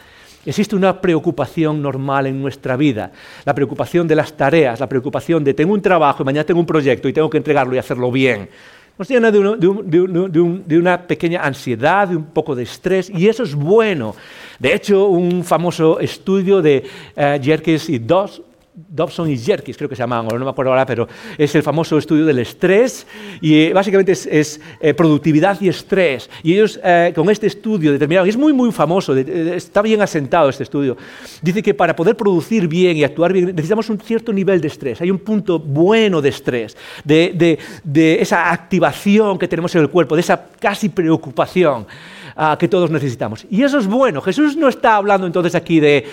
[0.47, 3.11] Existe una preocupación normal en nuestra vida,
[3.47, 6.67] la preocupación de las tareas, la preocupación de tengo un trabajo y mañana tengo un
[6.67, 8.51] proyecto y tengo que entregarlo y hacerlo bien.
[8.97, 14.15] Nos llena de, una pequeña ansiedad, de un poco de estrés, y eso es bueno.
[14.61, 16.85] De hecho, un famoso estudio de
[17.17, 18.41] uh, Jerkes y Doss
[18.75, 21.07] Dobson y Jerkis, creo que se llamaban, no me acuerdo ahora, pero
[21.39, 23.07] es el famoso estudio del estrés
[23.41, 26.29] y eh, básicamente es, eh, productividad y estrés.
[26.43, 30.49] Y ellos eh, con este estudio determinaron, y es muy, muy famoso, está bien asentado
[30.49, 30.97] este estudio,
[31.41, 35.01] dice que para poder producir bien y actuar bien necesitamos un cierto nivel de estrés.
[35.01, 37.59] Hay un punto bueno de estrés, de,
[38.21, 41.87] esa activación que tenemos en el cuerpo, de esa casi preocupación
[42.37, 43.47] uh, que todos necesitamos.
[43.51, 44.21] Y eso es bueno.
[44.21, 46.07] Jesús no está hablando entonces aquí de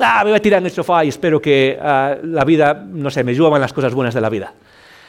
[0.00, 3.10] ah, me voy a tirar en el sofá y espero que uh, la vida, no
[3.10, 4.52] sé, me lluevan las cosas buenas de la vida.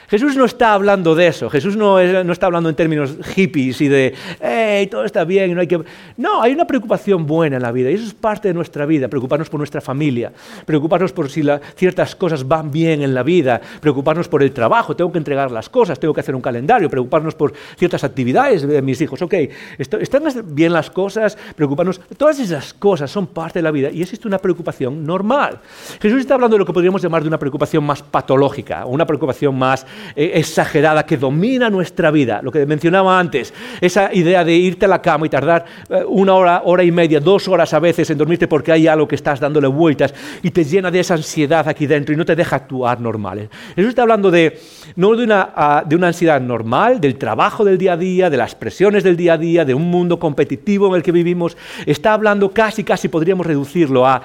[0.08, 3.88] Jesús no está hablando de eso, Jesús no, no, está hablando en términos hippies y
[3.88, 5.82] de, hey, todo está bien, no hay que...
[6.18, 9.08] No, hay una preocupación buena en la vida y eso es parte de nuestra vida,
[9.08, 10.32] preocuparnos por nuestra familia,
[10.66, 11.44] preocuparnos por si
[11.76, 15.70] ciertas cosas van bien en la vida, preocuparnos por el trabajo, tengo que entregar las
[15.70, 19.34] cosas, tengo que hacer un calendario, preocuparnos por ciertas actividades de mis hijos, ok,
[19.78, 24.28] están bien las cosas, preocuparnos, todas esas cosas son parte de la vida y existe
[24.28, 25.60] una preocupación normal.
[26.02, 29.58] Jesús está hablando de lo que podríamos llamar de una preocupación más patológica, una preocupación
[29.58, 29.86] más
[30.16, 32.42] eh, exagerada que domina nuestra vida.
[32.42, 36.34] Lo que mencionaba antes, esa idea de irte a la cama y tardar eh, una
[36.34, 39.40] hora, hora y media, dos horas a veces en dormirte porque hay algo que estás
[39.40, 43.00] dándole vueltas y te llena de esa ansiedad aquí dentro y no te deja actuar
[43.00, 43.50] normal.
[43.76, 44.60] Eso está hablando de,
[44.96, 48.38] no de una, uh, de una ansiedad normal, del trabajo del día a día, de
[48.38, 51.58] las presiones del día a día, de un mundo competitivo en el que vivimos.
[51.86, 54.22] Está hablando casi, casi podríamos reducirlo a,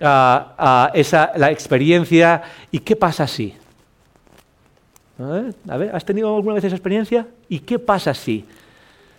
[0.00, 2.42] a, a esa, la experiencia.
[2.70, 3.54] ¿Y qué pasa si?
[5.92, 7.26] ¿Has tenido alguna vez esa experiencia?
[7.48, 8.44] ¿Y qué pasa si?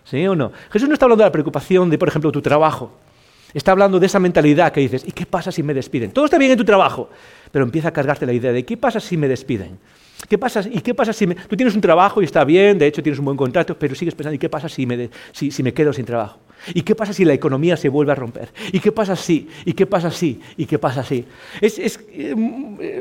[0.04, 0.52] ¿Sí o no?
[0.70, 2.92] Jesús no está hablando de la preocupación de, por ejemplo, tu trabajo.
[3.54, 6.12] Está hablando de esa mentalidad que dices, ¿y qué pasa si me despiden?
[6.12, 7.08] Todo está bien en tu trabajo,
[7.50, 9.78] pero empieza a cargarte la idea de, ¿qué pasa si me despiden?
[10.28, 11.34] ¿Qué pasa, ¿Y qué pasa si me...
[11.34, 14.14] tú tienes un trabajo y está bien, de hecho tienes un buen contrato, pero sigues
[14.14, 15.10] pensando, ¿y qué pasa si me, de...
[15.32, 16.38] si me quedo sin trabajo?
[16.74, 18.48] ¿Y qué pasa si la economía se vuelve a romper?
[18.72, 19.48] ¿Y qué pasa si?
[19.64, 20.40] ¿Y qué pasa si?
[20.56, 21.24] ¿Y qué pasa si?
[21.60, 22.00] Es, es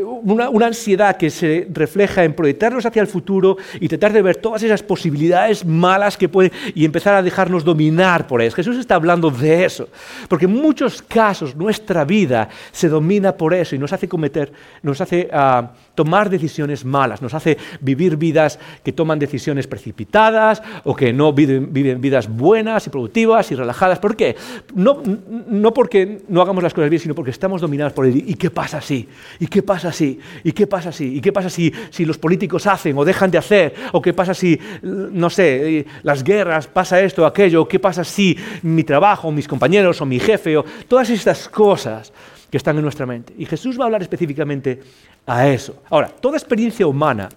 [0.04, 4.38] una, una, ansiedad que se refleja en proyectarnos hacia el futuro y tratar de ver
[4.38, 8.56] todas esas posibilidades malas que pueden y empezar a dejarnos dominar por eso.
[8.56, 9.90] Jesús está hablando de eso,
[10.28, 14.52] porque en muchos casos nuestra vida se domina por eso y nos hace cometer,
[14.82, 20.96] nos hace uh, tomar decisiones malas, nos hace vivir vidas que toman decisiones precipitadas o
[20.96, 24.00] que no viven, vidas buenas y productivas y relajadas.
[24.00, 24.36] ¿Por qué?
[24.74, 25.02] No,
[25.48, 28.24] no, porque no hagamos las cosas bien, sino porque estamos dominados por él.
[28.28, 29.08] ¿Y qué pasa si?
[29.40, 30.20] ¿Y qué pasa si?
[30.44, 31.16] ¿Y qué pasa si?
[31.16, 33.74] ¿Y qué pasa si, si los políticos hacen o dejan de hacer?
[33.92, 37.68] ¿O qué pasa si, no sé, las guerras, pasa esto o aquello?
[37.68, 42.12] ¿Qué pasa si mi trabajo, mis compañeros o mi jefe o todas estas cosas
[42.50, 43.34] que están en nuestra mente?
[43.38, 44.82] Y Jesús va a hablar específicamente
[45.26, 45.82] a eso.
[45.90, 47.30] Ahora, toda experiencia humana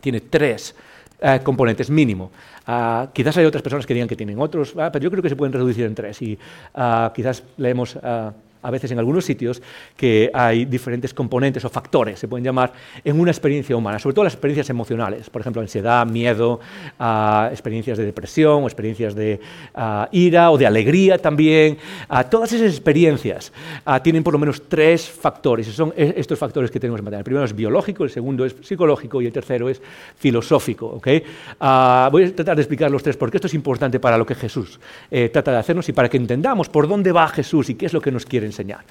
[0.00, 0.74] tiene tres
[1.20, 2.30] eh, componentes mínimo.
[2.66, 5.28] Uh, quizás hay otras personas que digan que tienen otros, uh, pero yo creo que
[5.28, 6.20] se pueden reducir en tres.
[6.22, 6.38] Y
[6.74, 7.96] uh, quizás leemos
[8.62, 9.62] a veces en algunos sitios
[9.96, 12.72] que hay diferentes componentes o factores, se pueden llamar,
[13.04, 16.60] en una experiencia humana, sobre todo las experiencias emocionales, por ejemplo, ansiedad, miedo,
[16.98, 19.40] uh, experiencias de depresión o experiencias de
[19.74, 21.78] uh, ira o de alegría también.
[22.08, 23.52] Uh, todas esas experiencias
[24.02, 27.18] tienen por lo menos tres factores, y son e-, estos factores que tenemos en materia.
[27.18, 29.80] El primero es biológico, el segundo es psicológico y el tercero es
[30.16, 30.86] filosófico.
[30.86, 31.22] ¿okay?
[32.10, 34.80] voy a tratar de explicar los tres porque esto es importante para lo que Jesús
[35.10, 37.92] eh, trata de hacernos y para que entendamos por dónde va Jesús y qué es
[37.92, 38.84] lo que nos quiere enseñar.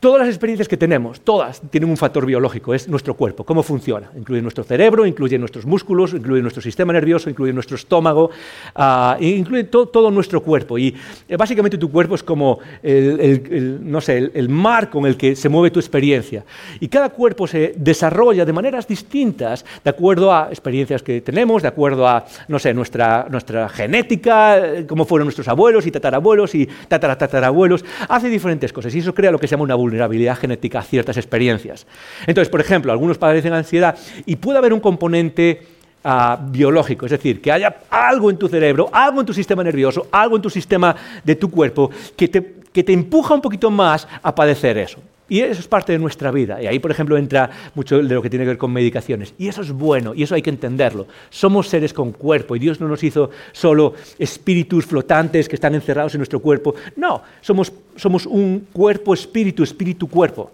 [0.00, 4.10] Todas las experiencias que tenemos, todas tienen un factor biológico, es nuestro cuerpo, cómo funciona.
[4.16, 8.30] Incluye nuestro cerebro, incluye nuestros músculos, incluye nuestro sistema nervioso, incluye nuestro estómago,
[8.76, 10.78] uh, incluye to todo nuestro cuerpo.
[10.78, 10.96] Y
[11.28, 15.04] eh, básicamente tu cuerpo es como el, el, el no sé, el, el, mar con
[15.04, 16.46] el que se mueve tu experiencia.
[16.80, 21.68] Y cada cuerpo se desarrolla de maneras distintas de acuerdo a experiencias que tenemos, de
[21.68, 27.84] acuerdo a, no sé, nuestra, nuestra genética, cómo fueron nuestros abuelos y tatarabuelos y tataratatarabuelos.
[28.08, 31.16] Hace diferentes cosas y eso crea lo que se llama una vulnerabilidad genética a ciertas
[31.16, 31.86] experiencias.
[32.26, 35.62] Entonces, por ejemplo, algunos padecen ansiedad y puede haber un componente
[36.04, 40.06] uh, biológico, es decir, que haya algo en tu cerebro, algo en tu sistema nervioso,
[40.10, 44.78] algo en tu sistema de tu cuerpo que te empuja un poquito más a padecer
[44.78, 45.00] eso.
[45.30, 46.60] Y eso es parte de nuestra vida.
[46.60, 49.32] Y ahí, por ejemplo, entra mucho de lo que tiene que ver con medicaciones.
[49.38, 51.06] Y eso es bueno, y eso hay que entenderlo.
[51.30, 56.14] Somos seres con cuerpo, y Dios no nos hizo solo espíritus flotantes que están encerrados
[56.14, 56.74] en nuestro cuerpo.
[56.96, 60.50] No, somos, somos un cuerpo, espíritu, espíritu, cuerpo.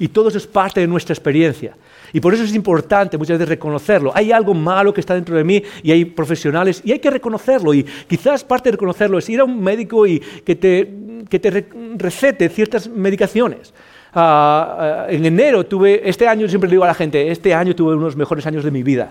[0.00, 1.76] Y todo eso es parte de nuestra experiencia.
[2.12, 4.10] Y por eso es importante muchas veces reconocerlo.
[4.12, 7.72] Hay algo malo que está dentro de mí y hay profesionales y hay que reconocerlo.
[7.72, 10.92] Y quizás parte de reconocerlo es ir a un médico y que te,
[11.28, 13.72] que te recete ciertas medicaciones.
[14.16, 17.94] Uh, en enero tuve, este año siempre le digo a la gente, este año tuve
[17.94, 19.10] uno los mejores años de mi vida.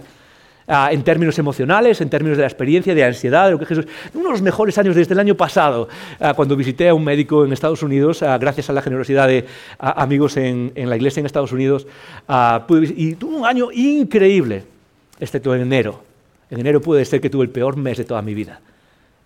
[0.68, 3.86] Uh, en términos emocionales, en términos de la experiencia, de ansiedad, de lo que Jesús.
[4.16, 5.88] Uno de los mejores años desde el año pasado,
[6.36, 9.46] cuando visité a un médico en Estados Unidos, gracias a la generosidad de
[9.78, 11.86] amigos en, en, la iglesia en Estados Unidos,
[12.96, 14.64] y tuve un año increíble,
[15.20, 16.02] excepto en enero.
[16.50, 18.60] En enero puede ser que tuve el peor mes de toda mi vida.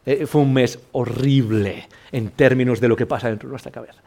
[0.06, 4.02] Eh, fue un mes horrible en términos de lo que pasa dentro de nuestra cabeza.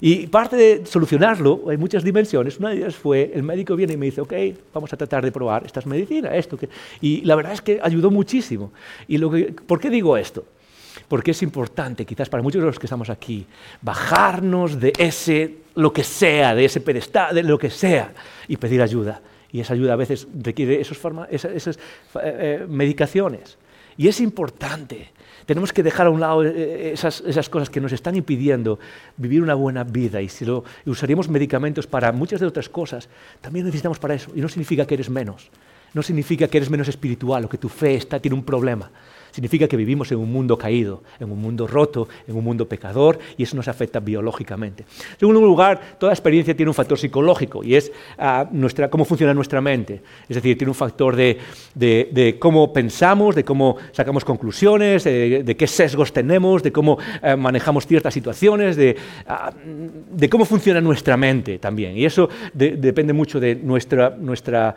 [0.00, 2.58] Y parte de solucionarlo, hay muchas dimensiones.
[2.58, 4.32] Una de ellas fue, el médico viene y me dice, ok,
[4.72, 6.56] vamos a tratar de probar estas medicinas, esto.
[6.56, 6.68] Que...
[7.00, 8.72] Y la verdad es que ayudó muchísimo.
[9.08, 10.44] Y lo que, ¿Por qué digo esto?
[11.06, 13.46] Porque es importante, quizás para muchos de los que estamos aquí,
[13.82, 18.12] bajarnos de ese, lo que sea, de ese pedestal, de lo que sea,
[18.48, 19.20] y pedir ayuda.
[19.52, 20.98] Y esa ayuda a veces requiere esos
[21.30, 21.80] esas, esas eh,
[22.62, 23.58] eh, medicaciones.
[23.96, 25.10] Y es importante.
[25.50, 28.78] Tenemos que dejar a un lado eh, esas, esas, cosas que nos están impidiendo
[29.16, 30.22] vivir una buena vida.
[30.22, 33.08] Y si y usaríamos medicamentos para muchas de otras cosas,
[33.40, 34.30] también necesitamos para eso.
[34.32, 35.50] Y no significa que eres menos.
[35.92, 38.92] No significa que eres menos espiritual o que tu fe está, tiene un problema.
[39.32, 43.18] Significa que vivimos en un mundo caído, en un mundo roto, en un mundo pecador
[43.36, 44.84] y eso nos afecta biológicamente.
[45.12, 47.92] En segundo lugar, toda experiencia tiene un factor psicológico y es
[48.52, 50.02] nuestra, cómo funciona nuestra mente.
[50.28, 56.12] Es decir, tiene un factor de, cómo pensamos, de cómo sacamos conclusiones, de, qué sesgos
[56.12, 58.96] tenemos, de cómo uh, manejamos ciertas situaciones, de,
[59.28, 61.96] uh, de, cómo funciona nuestra mente también.
[61.96, 64.76] Y eso depende mucho de nuestra, nuestra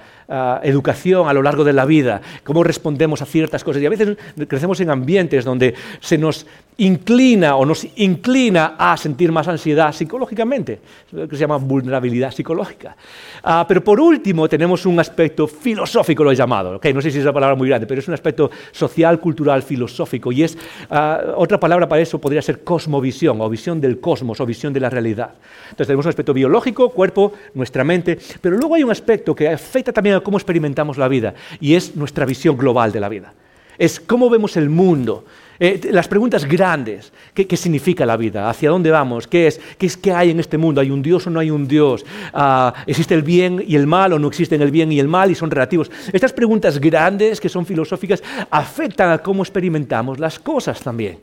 [0.63, 3.81] educación a lo largo de la vida, cómo respondemos a ciertas cosas.
[3.81, 4.17] Y a veces
[4.53, 6.45] crecemos en ambientes donde se nos
[6.77, 10.79] inclina o nos inclina a sentir más ansiedad psicológicamente,
[11.11, 12.95] que se llama vulnerabilidad psicológica.
[13.43, 17.19] Uh, pero por último tenemos un aspecto filosófico, lo he llamado, okay, no sé si
[17.19, 20.55] es una palabra muy grande, pero es un aspecto social, cultural, filosófico, y es
[20.89, 24.79] uh, otra palabra para eso podría ser cosmovisión, o visión del cosmos, o visión de
[24.79, 25.31] la realidad.
[25.65, 29.91] Entonces tenemos un aspecto biológico, cuerpo, nuestra mente, pero luego hay un aspecto que afecta
[29.91, 33.33] también a cómo experimentamos la vida, y es nuestra visión global de la vida
[33.77, 35.25] es cómo vemos el mundo,
[35.59, 38.49] eh, las preguntas grandes, ¿qué, ¿qué, significa la vida?
[38.49, 39.27] ¿Hacia dónde vamos?
[39.27, 39.62] ¿Qué es?
[39.77, 40.81] ¿Qué es que hay en este mundo?
[40.81, 42.03] ¿Hay un Dios o no hay un Dios?
[42.33, 45.29] Uh, ¿Existe el bien y el mal o no existen el bien y el mal
[45.29, 45.91] y son relativos?
[46.12, 51.19] Estas preguntas grandes que son filosóficas afectan a cómo experimentamos las cosas también.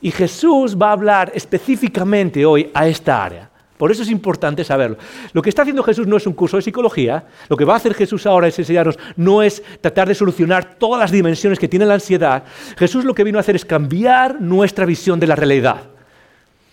[0.00, 3.50] Y Jesús va a hablar específicamente hoy a esta área.
[3.76, 4.96] Por eso es importante saberlo.
[5.32, 7.76] Lo que está haciendo Jesús no es un curso de psicología, lo que va a
[7.76, 11.86] hacer Jesús ahora es enseñarnos, no es tratar de solucionar todas las dimensiones que tiene
[11.86, 12.44] la ansiedad.
[12.76, 15.82] Jesús lo que vino a hacer es cambiar nuestra visión de la realidad.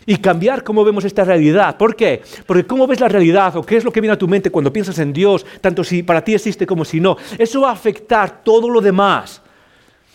[0.06, 1.78] Y cambiar cómo vemos esta realidad.
[1.78, 2.22] ¿Por qué?
[2.46, 4.74] Porque cómo ves la realidad o qué es lo que viene a tu mente cuando
[4.74, 8.44] piensas en Dios, tanto si para ti existe como si no, eso va a afectar
[8.44, 9.43] todo lo demás.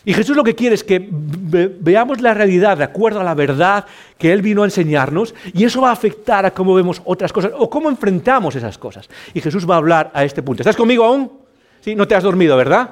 [0.05, 3.85] Y Jesús lo que quiere es que veamos la realidad de acuerdo a la verdad
[4.17, 7.53] que Él vino a enseñarnos y eso va a afectar a cómo vemos otras cosas
[7.57, 9.09] o cómo enfrentamos esas cosas.
[9.35, 10.63] Y Jesús va a hablar a este punto.
[10.63, 11.33] ¿Estás conmigo aún?
[11.81, 11.95] ¿Sí?
[11.95, 12.91] No te has dormido, ¿verdad?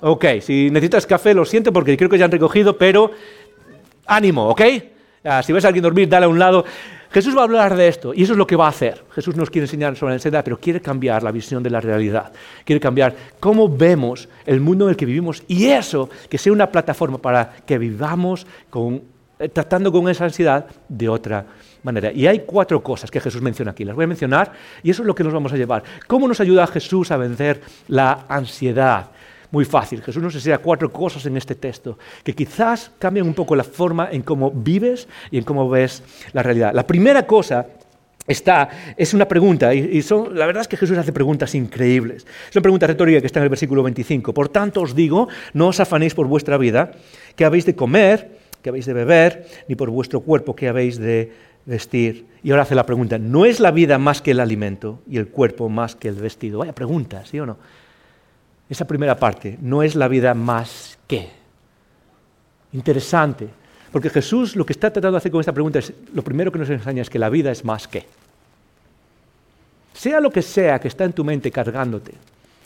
[0.00, 3.10] Ok, si necesitas café lo siento porque creo que ya han recogido, pero
[4.06, 4.62] ánimo, ¿ok?
[5.28, 6.64] Ah, si ves a alguien dormir, dale a un lado.
[7.10, 9.04] Jesús va a hablar de esto y eso es lo que va a hacer.
[9.14, 12.32] Jesús nos quiere enseñar sobre la ansiedad, pero quiere cambiar la visión de la realidad.
[12.64, 16.70] Quiere cambiar cómo vemos el mundo en el que vivimos y eso que sea una
[16.70, 18.46] plataforma para que vivamos
[19.38, 21.44] eh, tratando con esa ansiedad de otra
[21.82, 22.10] manera.
[22.12, 23.84] Y hay cuatro cosas que Jesús menciona aquí.
[23.84, 25.82] Las voy a mencionar y eso es lo que nos vamos a llevar.
[26.06, 29.10] ¿Cómo nos ayuda Jesús a vencer la ansiedad?
[29.50, 30.02] Muy fácil.
[30.02, 34.08] Jesús nos enseña cuatro cosas en este texto que quizás cambian un poco la forma
[34.10, 36.72] en cómo vives y en cómo ves la realidad.
[36.74, 37.66] La primera cosa
[38.26, 42.26] está, es una pregunta, y, son, la verdad es que Jesús hace preguntas increíbles.
[42.48, 44.34] Es una pregunta retórica que está en el versículo 25.
[44.34, 46.92] Por tanto os digo, no os afanéis por vuestra vida,
[47.34, 51.32] que habéis de comer, que habéis de beber, ni por vuestro cuerpo, que habéis de
[51.64, 52.26] vestir.
[52.42, 55.28] Y ahora hace la pregunta, ¿no es la vida más que el alimento y el
[55.28, 56.58] cuerpo más que el vestido?
[56.58, 57.56] Vaya pregunta, ¿sí o no?
[58.68, 61.28] Esa primera parte, no es la vida más que.
[62.72, 63.48] Interesante,
[63.90, 66.58] porque Jesús lo que está tratando de hacer con esta pregunta es, lo primero que
[66.58, 68.06] nos enseña es que la vida es más que.
[69.94, 72.12] Sea lo que sea que está en tu mente cargándote,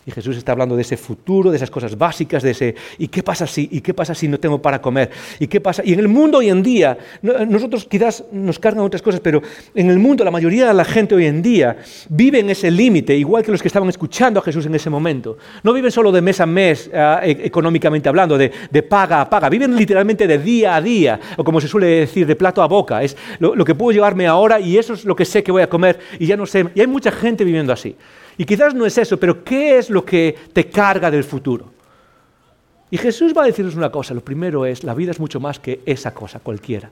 [0.04, 3.22] y Jesús está hablando de ese futuro, de esas cosas básicas, de ese ¿y qué
[3.22, 3.68] pasa si?
[3.70, 5.10] ¿Y qué pasa si no tengo para comer?
[5.38, 5.82] ¿Y qué pasa?
[5.84, 9.42] Y en el mundo hoy en día, nosotros quizás nos cargan otras cosas, pero
[9.74, 11.76] en el mundo la mayoría de la gente hoy en día
[12.08, 15.38] vive en ese límite, igual que los que estaban escuchando a Jesús en ese momento.
[15.62, 18.50] No viven solo de mes a mes, ah, e, económicamente hablando, de,
[18.82, 22.34] paga a paga, viven literalmente de día a día, o como se suele decir, de
[22.34, 23.02] plato a boca.
[23.02, 25.68] Es lo que puedo llevarme ahora y eso es lo que sé que voy a
[25.68, 26.66] comer y ya no sé.
[26.74, 27.96] Y hay mucha gente viviendo así.
[28.36, 31.70] Y quizás no es eso, pero ¿qué es lo que te carga del futuro?
[32.90, 34.12] Y Jesús va a decirnos una cosa.
[34.12, 36.90] Lo primero es, la vida es mucho más que esa cosa, cualquiera.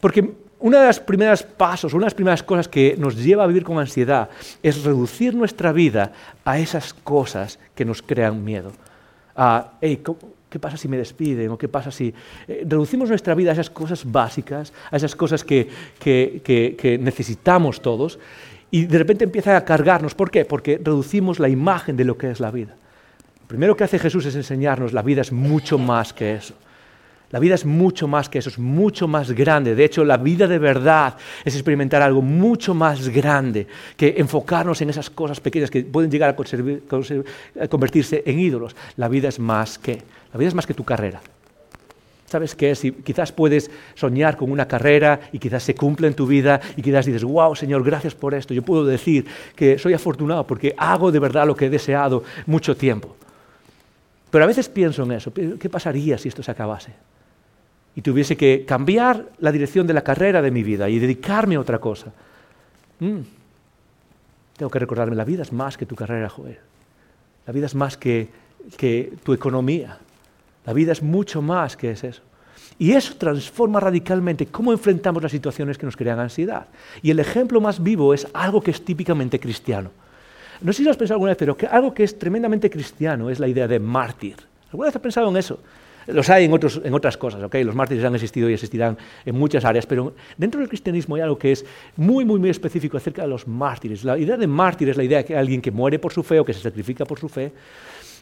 [0.00, 3.46] Porque una de las primeras pasos, una de las primeras cosas que nos lleva a
[3.48, 4.30] vivir con ansiedad
[4.62, 6.12] es reducir nuestra vida
[6.44, 8.70] a esas cosas que nos crean miedo.
[9.34, 11.50] A, ¿qué pasa si me despiden?
[11.50, 12.14] ¿O qué pasa si...
[12.46, 15.68] Eh, reducimos nuestra vida a esas cosas básicas, a esas cosas que,
[15.98, 18.20] que necesitamos todos,
[18.74, 20.16] y de repente empieza a cargarnos.
[20.16, 20.44] ¿Por qué?
[20.44, 22.74] Porque reducimos la imagen de lo que es la vida.
[23.40, 26.54] Lo primero que hace Jesús es enseñarnos, la vida es mucho más que eso.
[27.30, 29.76] La vida es mucho más que eso, es mucho más grande.
[29.76, 34.90] De hecho, la vida de verdad es experimentar algo mucho más grande que enfocarnos en
[34.90, 38.74] esas cosas pequeñas que pueden llegar a, convertirse en ídolos.
[38.96, 40.02] La vida es más que.
[40.32, 41.20] La vida es más que tu carrera.
[42.34, 42.74] ¿Sabes qué?
[42.74, 46.82] Si quizás puedes soñar con una carrera y quizás se cumple en tu vida y
[46.82, 48.52] quizás dices, wow, Señor, gracias por esto.
[48.52, 52.76] Yo puedo decir que soy afortunado porque hago de verdad lo que he deseado mucho
[52.76, 53.14] tiempo.
[54.32, 55.32] Pero a veces pienso en eso.
[55.32, 56.90] ¿Qué pasaría si esto se acabase?
[57.94, 61.60] Y tuviese que cambiar la dirección de la carrera de mi vida y dedicarme a
[61.60, 62.12] otra cosa.
[62.98, 63.20] Mm.
[64.56, 66.58] Tengo que recordarme, la vida es más que tu carrera, Joel.
[67.46, 68.28] La vida es más que,
[68.76, 70.00] que tu economía.
[70.66, 72.22] La vida es mucho más que es eso.
[72.78, 76.66] Y eso transforma radicalmente cómo enfrentamos las situaciones que nos crean ansiedad.
[77.02, 79.90] Y el ejemplo más vivo es algo que es típicamente cristiano.
[80.60, 83.38] No sé si lo has pensado alguna vez, pero algo que es tremendamente cristiano es
[83.38, 84.36] la idea de mártir.
[84.70, 85.60] ¿Alguna vez has pensado en eso?
[86.06, 87.54] Los hay en, en otras cosas, ¿ok?
[87.64, 91.38] Los mártires han existido y existirán en muchas áreas, pero dentro del cristianismo hay algo
[91.38, 91.64] que es
[91.96, 94.04] muy, muy, muy específico acerca de los mártires.
[94.04, 96.40] La idea de mártir es la idea de que alguien que muere por su fe
[96.40, 97.52] o que se sacrifica por su fe,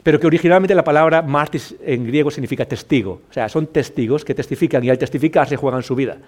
[0.02, 3.22] pero que originalmente la palabra martis en griego significa testigo.
[3.30, 6.18] O sea, son testigos que testifican y al testificar se juegan su vida.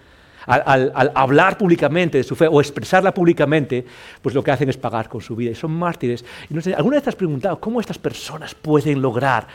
[0.46, 3.84] Al, hablar públicamente de su fe o expresarla públicamente,
[4.20, 5.50] pues lo que hacen es pagar con su vida.
[5.50, 6.24] Y son mártires.
[6.60, 9.46] Sé, ¿Alguna vez te has preguntado cómo estas personas pueden lograr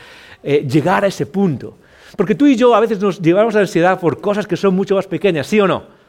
[0.42, 1.78] eh, llegar a ese punto?
[2.16, 4.96] Porque tú y yo a veces nos llevamos la ansiedad por cosas que son mucho
[4.96, 5.99] más pequeñas, ¿sí o no?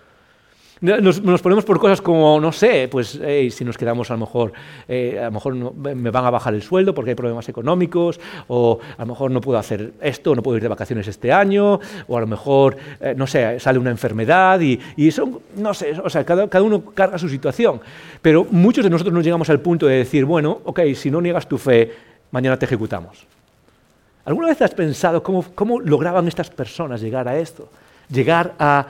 [0.81, 3.19] Nos, ponemos por cosas como, no sé, pues
[3.51, 4.51] si nos quedamos a lo mejor,
[4.87, 8.79] eh, a lo mejor me van a bajar el sueldo porque hay problemas económicos, o
[8.97, 12.17] a lo mejor no puedo hacer esto, no puedo ir de vacaciones este año, o
[12.17, 16.09] a lo mejor, eh, no sé, sale una enfermedad y, y son, no sé, o
[16.09, 17.79] sea, cada, cada, uno carga su situación.
[18.19, 21.47] Pero muchos de nosotros no llegamos al punto de decir, bueno, ok, si no niegas
[21.47, 21.91] tu fe,
[22.31, 23.27] mañana te ejecutamos.
[24.25, 27.69] ¿Alguna vez has pensado cómo, cómo lograban estas personas llegar a esto?
[28.11, 28.87] Llegar a,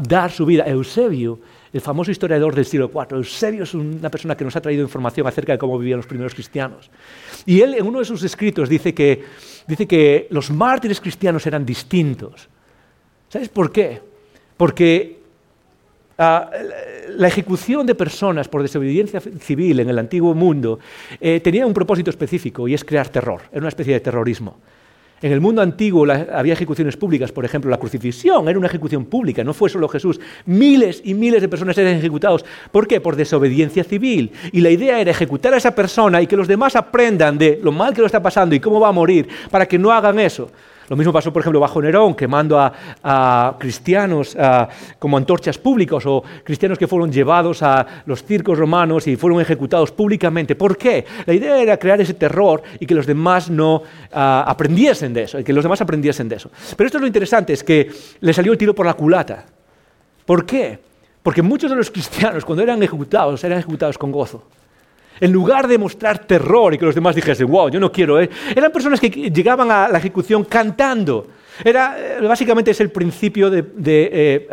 [0.00, 0.64] dar su vida.
[0.66, 1.38] Eusebio,
[1.72, 5.26] el famoso historiador del siglo IV, Eusebio es una persona que nos ha traído información
[5.26, 6.90] acerca de cómo vivían los primeros cristianos.
[7.44, 9.24] Y él en uno de sus escritos dice que,
[9.66, 12.48] dice que los mártires cristianos eran distintos.
[13.28, 14.00] ¿Sabes por qué?
[14.56, 15.18] Porque
[16.16, 16.50] ah,
[17.10, 20.78] la ejecución de personas por desobediencia civil en el antiguo mundo
[21.20, 24.56] eh, tenía un propósito específico y es crear terror, era una especie de terrorismo.
[25.20, 29.42] En el mundo antiguo había ejecuciones públicas, por ejemplo, la crucifixión era una ejecución pública,
[29.42, 30.20] no fue solo Jesús.
[30.46, 32.44] Miles y miles de personas eran ejecutados.
[32.70, 33.00] ¿Por qué?
[33.00, 34.30] Por desobediencia civil.
[34.52, 37.72] Y la idea era ejecutar a esa persona y que los demás aprendan de lo
[37.72, 40.50] mal que lo está pasando y cómo va a morir para que no hagan eso.
[40.88, 44.36] Lo mismo pasó, por ejemplo, bajo Nerón, quemando a, cristianos
[44.98, 49.92] como antorchas públicas o cristianos que fueron llevados a los circos romanos y fueron ejecutados
[49.92, 50.54] públicamente.
[50.56, 51.04] ¿Por qué?
[51.26, 53.82] La idea era crear ese terror y que los demás no
[54.12, 56.50] ah, aprendiesen de eso, y que los demás aprendiesen de eso.
[56.76, 59.44] Pero esto es lo interesante, es que le salió el tiro por la culata.
[60.24, 60.78] ¿Por qué?
[61.22, 64.44] Porque muchos de los cristianos, cuando eran ejecutados, eran ejecutados con gozo.
[65.20, 68.28] En lugar de mostrar terror y que los demás dijesen, wow, yo no quiero, ¿eh?
[68.54, 71.26] eran personas que llegaban a la ejecución cantando.
[71.64, 74.48] Era, eh, básicamente es el principio de, eh,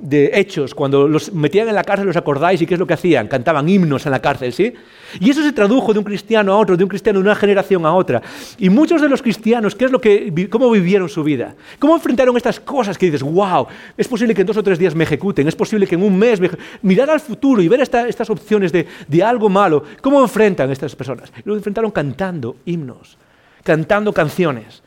[0.00, 0.74] de, hechos.
[0.74, 2.60] Cuando los metían en la cárcel, ¿los acordáis?
[2.62, 3.28] ¿Y qué es lo que hacían?
[3.28, 4.72] Cantaban himnos en la cárcel, ¿sí?
[5.20, 7.84] Y eso se tradujo de un cristiano a otro, de un cristiano de una generación
[7.84, 8.22] a otra.
[8.58, 11.54] Y muchos de los cristianos, ¿qué es lo que, ¿cómo vivieron su vida?
[11.78, 13.66] ¿Cómo enfrentaron estas cosas que dices, wow,
[13.96, 16.16] es posible que en dos o tres días me ejecuten, es posible que en un
[16.18, 16.50] mes me
[16.82, 21.32] Mirar al futuro y ver estas opciones de, de algo malo, ¿cómo enfrentan estas personas?
[21.44, 23.16] Lo enfrentaron cantando himnos,
[23.62, 24.82] cantando canciones.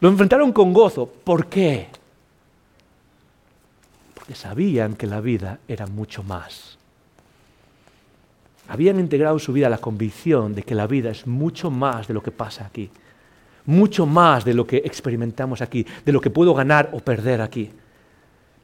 [0.00, 1.06] Lo enfrentaron con gozo.
[1.06, 1.88] ¿Por qué?
[4.14, 6.78] Porque sabían que la vida era mucho más.
[8.68, 12.14] Habían integrado en su vida la convicción de que la vida es mucho más de
[12.14, 12.88] lo que pasa aquí,
[13.66, 17.70] mucho más de lo que experimentamos aquí, de lo que puedo ganar o perder aquí.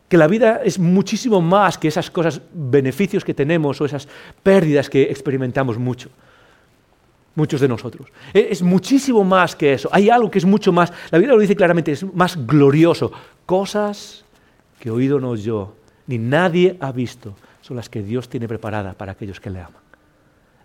[0.08, 4.06] Que la vida es muchísimo más que esas cosas, beneficios que tenemos o esas
[4.42, 6.08] pérdidas que experimentamos mucho
[7.36, 8.08] muchos de nosotros.
[8.34, 9.88] E, es muchísimo más que eso.
[9.92, 13.12] Hay algo que es mucho más, la Biblia lo dice claramente, es más glorioso.
[13.46, 14.24] Cosas
[14.80, 15.74] que oído no yo,
[16.08, 19.85] ni nadie ha visto, son las que Dios tiene preparadas para aquellos que le aman.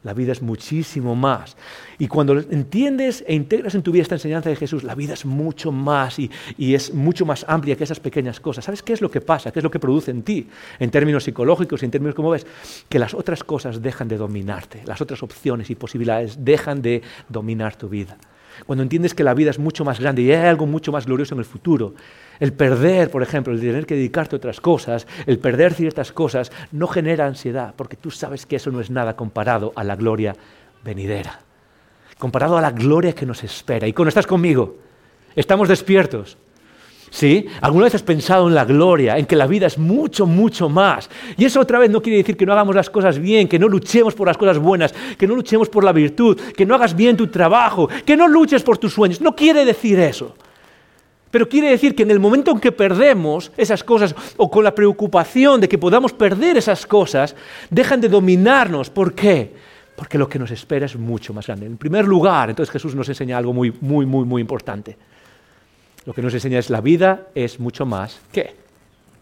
[0.04, 1.56] La vida es muchísimo más.
[2.00, 5.26] Y cuando entiendes e integras en tu vida esta enseñanza de Jesús, la vida es
[5.26, 8.66] mucho más y, es mucho más amplia que esas pequeñas cosas.
[8.66, 9.52] ¿Sabes qué es lo que pasa?
[9.52, 10.48] ¿Qué es lo que produce en ti?
[10.80, 12.48] En términos psicológicos y en términos como ves,
[12.90, 17.76] que las otras cosas dejan de dominarte, las otras opciones y posibilidades dejan de dominar
[17.76, 18.18] tu vida.
[18.66, 21.36] Cuando entiendes que la vida es mucho más grande y hay algo mucho más glorioso
[21.36, 21.94] en el futuro,
[22.42, 26.52] el perder, por ejemplo, el tener que dedicarte a otras cosas, el perder ciertas cosas,
[26.72, 30.36] no genera ansiedad, porque tú sabes que eso no es nada comparado a la gloria
[30.84, 31.40] venidera,
[32.18, 33.88] comparado a la gloria que nos espera.
[33.88, 34.76] Y cuando estás conmigo,
[35.36, 36.38] estamos despiertos.
[37.14, 37.46] ¿Sí?
[37.60, 41.10] ¿Alguna vez has pensado en la gloria, en que la vida es mucho, mucho más?
[41.38, 43.68] Y eso otra vez no quiere decir que no hagamos las cosas bien, que no
[43.68, 47.18] luchemos por las cosas buenas, que no luchemos por la virtud, que no hagas bien
[47.18, 49.20] tu trabajo, que no luches por tus sueños.
[49.20, 50.34] No quiere decir eso.
[51.32, 54.76] Pero quiere decir que en el momento en que perdemos esas cosas o con la
[54.76, 57.36] preocupación de que podamos perder esas cosas,
[57.70, 58.90] dejan de dominarnos.
[58.90, 59.54] ¿Por qué?
[59.96, 61.66] Porque lo que nos espera es mucho más grande.
[61.66, 64.98] En primer lugar, entonces Jesús nos enseña algo muy, muy, muy, muy importante.
[66.06, 68.56] Lo que nos enseña es la vida es mucho más que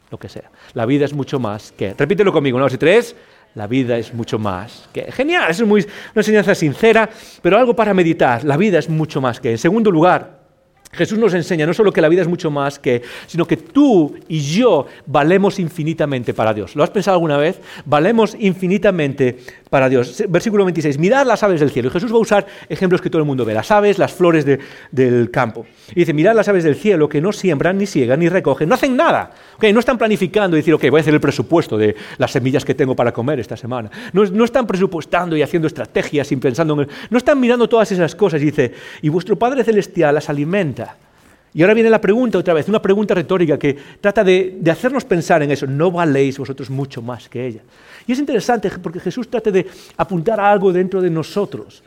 [0.09, 0.49] lo que sea.
[0.73, 1.93] La vida es mucho más que.
[1.93, 2.69] Repítelo conmigo, ¿no?
[2.69, 3.15] Si tres,
[3.55, 5.11] la vida es mucho más que.
[5.11, 7.09] Genial, es muy, una enseñanza sincera,
[7.41, 8.43] pero algo para meditar.
[8.43, 9.51] La vida es mucho más que.
[9.51, 10.38] En segundo lugar,
[10.91, 14.15] Jesús nos enseña no solo que la vida es mucho más que, sino que tú
[14.27, 16.75] y yo valemos infinitamente para Dios.
[16.75, 17.59] ¿Lo has pensado alguna vez?
[17.85, 19.37] Valemos infinitamente
[19.69, 20.23] para Dios.
[20.27, 21.89] Versículo 26, mirad las aves del cielo.
[21.89, 24.45] Y Jesús va a usar ejemplos que todo el mundo ve, las aves, las flores
[24.91, 25.67] del campo.
[25.91, 28.73] Y dice, mirad las aves del cielo que no siembran, ni siegan, ni recogen, no
[28.73, 29.31] hacen nada.
[29.61, 32.73] no están planificando y decir, ok, voy a hacer el presupuesto de las semillas que
[32.73, 33.91] tengo para comer esta semana.
[34.11, 36.87] No, no están presupuestando y haciendo estrategias y pensando en...
[37.11, 38.73] No están mirando todas esas cosas y dice,
[39.03, 40.88] y vuestro Padre Celestial las alimenta
[41.53, 45.41] y ahora viene la pregunta otra vez, una pregunta retórica que trata de, hacernos pensar
[45.41, 45.65] en eso.
[45.65, 47.61] ¿No valéis vosotros mucho más que ella?
[48.05, 49.65] Y es interesante porque Jesús trata de
[49.97, 51.83] apuntar a algo dentro de nosotros.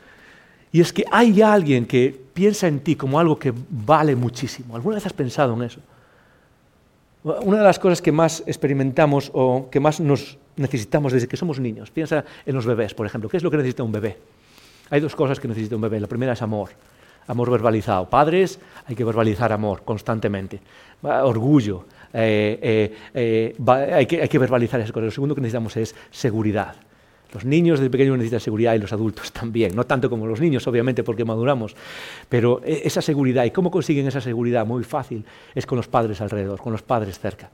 [0.71, 4.75] Y es que hay alguien que piensa en ti como algo que vale muchísimo.
[4.75, 5.79] ¿Alguna vez has pensado en eso?
[7.23, 11.59] Una de las cosas que más experimentamos o que más nos necesitamos desde que somos
[11.59, 13.29] niños, piensa en los bebés, por ejemplo.
[13.29, 14.17] ¿Qué es lo que necesita un bebé?
[14.89, 16.01] Hay dos cosas que necesita un bebé.
[16.01, 16.71] La primera es amor
[17.27, 18.09] amor verbalizado.
[18.09, 20.59] Padres, hay que verbalizar amor constantemente.
[21.01, 23.55] Orgullo, eh, eh, eh,
[23.93, 25.05] hay, que, hay, que, verbalizar esas cosas.
[25.05, 26.75] Lo segundo que necesitamos es seguridad.
[27.33, 29.75] Los niños desde pequeños necesitan seguridad y los adultos también.
[29.75, 31.75] No tanto como los niños, obviamente, porque maduramos.
[32.29, 34.65] Pero esa seguridad, ¿y cómo consiguen esa seguridad?
[34.65, 37.49] Muy fácil, es con los padres alrededor, con los padres cerca.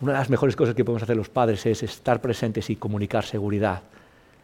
[0.00, 3.24] Una de las mejores cosas que podemos hacer los padres es estar presentes y comunicar
[3.24, 3.82] seguridad.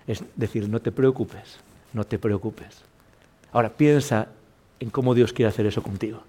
[0.06, 1.58] Es decir, no te preocupes,
[1.92, 2.87] no te preocupes.
[3.52, 4.28] Ahora piensa
[4.80, 6.22] en cómo Dios quiere hacer eso contigo.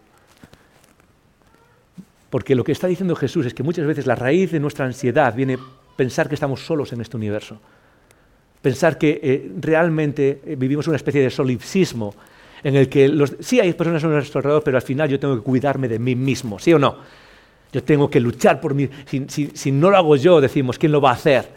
[2.29, 5.33] Porque lo que está diciendo Jesús es que muchas veces la raíz de nuestra ansiedad
[5.33, 5.57] viene
[5.95, 7.59] pensar que estamos solos en este universo.
[8.61, 12.13] Pensar que eh, realmente eh, vivimos una especie de solipsismo
[12.63, 15.41] en el que sí hay personas a nuestro alrededor, pero al final yo tengo que
[15.41, 16.97] cuidarme de mí mismo, ¿sí o no?
[17.71, 18.89] Yo tengo que luchar por mí.
[19.05, 21.47] Si, si no lo hago yo, decimos, ¿quién lo va a hacer?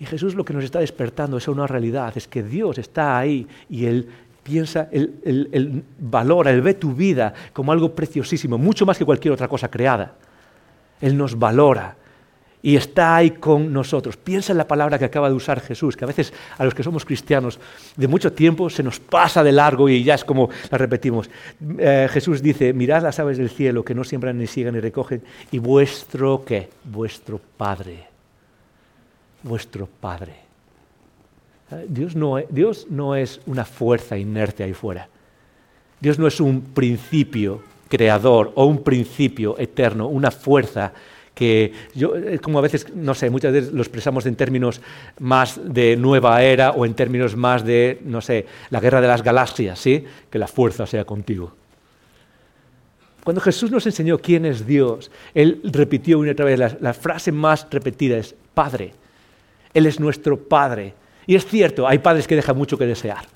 [0.00, 3.46] Y Jesús lo que nos está despertando es una realidad, es que Dios está ahí
[3.68, 4.08] y Él
[4.48, 9.46] piensa, Él, valora, Él ve tu vida como algo preciosísimo, mucho más que cualquier otra
[9.46, 10.14] cosa creada.
[11.02, 11.94] Él nos valora
[12.62, 14.16] y está ahí con nosotros.
[14.16, 16.82] Piensa en la palabra que acaba de usar Jesús, que a veces a los que
[16.82, 17.60] somos cristianos
[17.94, 21.28] de mucho tiempo se nos pasa de largo y ya es como la repetimos.
[21.78, 25.22] Eh, Jesús dice, mirad las aves del cielo que no siembran ni siguen ni recogen,
[25.52, 26.70] y vuestro qué?
[26.84, 28.06] Vuestro Padre.
[29.42, 30.47] Vuestro Padre.
[31.88, 35.08] Dios no, es una fuerza inerte ahí fuera.
[36.00, 40.92] Dios no es un principio creador o un principio eterno, una fuerza
[41.34, 44.80] que yo, eh, como a veces, no sé, muchas veces lo expresamos en términos
[45.20, 49.22] más de nueva era o en términos más de, no sé, la guerra de las
[49.22, 50.04] galaxias, ¿sí?
[50.30, 51.52] Que la fuerza sea contigo.
[53.22, 57.30] Cuando Jesús nos enseñó quién es Dios, Él repitió una y otra vez, la frase
[57.30, 58.94] más repetida es Padre.
[59.74, 60.94] Él es nuestro Padre.
[61.28, 63.26] Y es cierto, hay padres que dejan mucho que desear.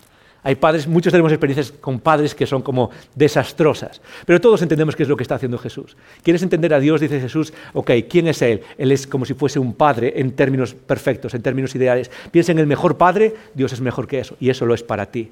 [0.43, 5.03] Hay padres, muchos tenemos experiencias con padres que son como desastrosas, pero todos entendemos qué
[5.03, 5.95] es lo que está haciendo Jesús.
[6.23, 7.03] ¿Quieres entender a Dios?
[7.03, 8.63] Dice Jesús, ok, ¿quién es Él?
[8.79, 12.11] Él es como si fuese un padre en términos perfectos, en términos ideales.
[12.31, 15.05] Piensa en el mejor padre, Dios es mejor que eso, y eso lo es para
[15.05, 15.31] ti.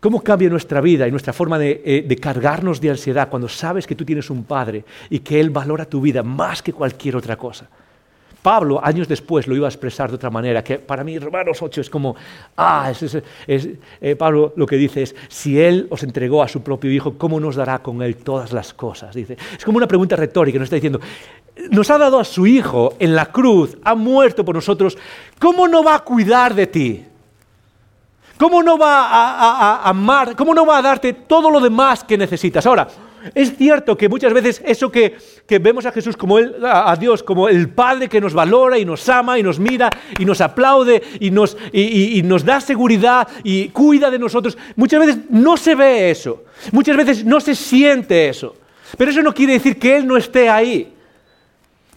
[0.00, 3.86] ¿Cómo cambia nuestra vida y nuestra forma de, eh, de, cargarnos de ansiedad cuando sabes
[3.86, 7.36] que tú tienes un Padre y que Él valora tu vida más que cualquier otra
[7.36, 7.70] cosa?
[8.44, 11.80] Pablo, años después, lo iba a expresar de otra manera, que para mí Romanos 8
[11.80, 12.14] es como,
[12.58, 16.92] ah, es, eh, Pablo lo que dice es, si Él os entregó a su propio
[16.92, 19.14] Hijo, ¿cómo nos dará con Él todas las cosas?
[19.14, 21.00] Dice, es como una pregunta retórica, nos está diciendo,
[21.70, 24.98] nos ha dado a su Hijo en la cruz, ha muerto por nosotros,
[25.38, 27.04] ¿cómo no va a cuidar de ti?
[28.36, 30.36] ¿Cómo no va a amar?
[30.36, 32.66] ¿Cómo no va a darte todo lo demás que necesitas?
[32.66, 32.88] Ahora,
[33.34, 35.16] es cierto que muchas veces eso que,
[35.60, 39.38] vemos a Jesús como a Dios como el Padre que nos valora y nos ama
[39.38, 44.18] y nos mira y nos aplaude y nos, y nos da seguridad y cuida de
[44.18, 48.56] nosotros, muchas veces no se ve eso, muchas veces no se siente eso.
[48.96, 50.92] Pero eso no quiere decir que Él no esté ahí.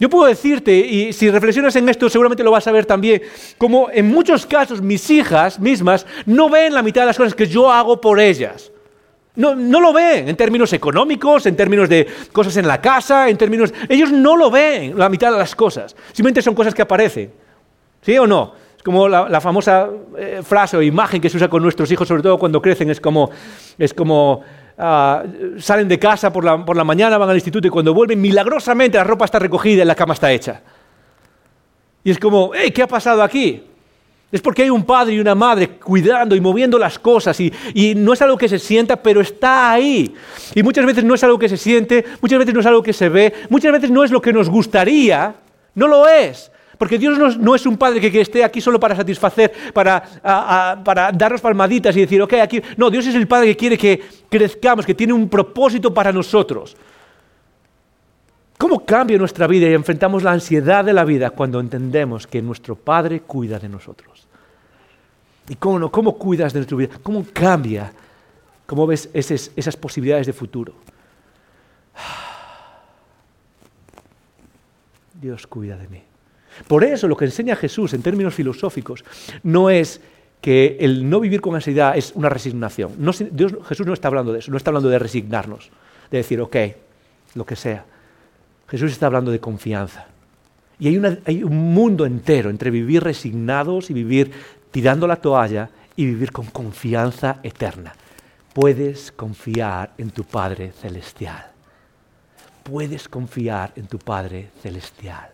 [0.00, 3.20] Yo puedo decirte, y si reflexionas en esto seguramente lo vas a ver también,
[3.56, 7.48] como en muchos casos mis hijas mismas no ven la mitad de las cosas que
[7.48, 8.70] yo hago por ellas.
[9.38, 13.72] No, lo ven en términos económicos, en términos de cosas en la casa, en términos...
[13.88, 15.94] Ellos no lo ven la mitad de las cosas.
[16.08, 17.30] Simplemente son cosas que aparecen.
[18.02, 18.52] ¿Sí o no?
[18.76, 22.20] Es como la, famosa eh, frase o imagen que se usa con nuestros hijos, sobre
[22.20, 23.30] todo cuando crecen, es como...
[23.78, 24.42] Es como
[24.76, 25.22] ah,
[25.58, 28.98] salen de casa por la, por la mañana, van al instituto y cuando vuelven, milagrosamente
[28.98, 30.62] la ropa está recogida y la cama está hecha.
[32.02, 33.67] Y es como, hey, ¿qué ha pasado aquí?
[34.30, 37.50] Es porque hay un padre y una madre cuidando y moviendo las cosas y,
[37.96, 40.14] no es algo que se sienta, pero está ahí.
[40.54, 42.92] Y muchas veces no es algo que se siente, muchas veces no es algo que
[42.92, 45.34] se ve, muchas veces no es lo que nos gustaría,
[45.74, 46.50] no lo es.
[46.76, 50.00] Porque Dios no, es un padre que, esté aquí solo para satisfacer, para,
[50.84, 52.62] para darnos palmaditas y decir, ok, aquí.
[52.76, 56.76] No, Dios es el padre que quiere que crezcamos, que tiene un propósito para nosotros.
[58.58, 62.74] ¿Cómo cambia nuestra vida y enfrentamos la ansiedad de la vida cuando entendemos que nuestro
[62.74, 64.07] Padre cuida de nosotros?
[65.48, 66.98] ¿Y cómo, cómo cuidas de nuestra vida?
[67.02, 67.92] ¿Cómo cambia?
[68.66, 70.74] ¿Cómo ves esas, esas posibilidades de futuro?
[75.20, 76.02] Dios cuida de mí.
[76.66, 79.04] Por eso lo que enseña Jesús en términos filosóficos
[79.42, 80.00] no es
[80.40, 82.92] que el no vivir con ansiedad es una resignación.
[83.64, 85.70] Jesús no está hablando de eso, no está hablando de resignarnos,
[86.10, 86.56] de decir, ok,
[87.34, 87.84] lo que sea.
[88.68, 90.06] Jesús está hablando de confianza.
[90.80, 94.30] Y hay, un mundo entero entre vivir resignados y vivir
[94.70, 97.92] tirando la toalla y vivir con confianza eterna.
[98.52, 101.50] Puedes confiar en tu Padre Celestial.
[102.62, 105.30] Puedes confiar en tu Padre Celestial.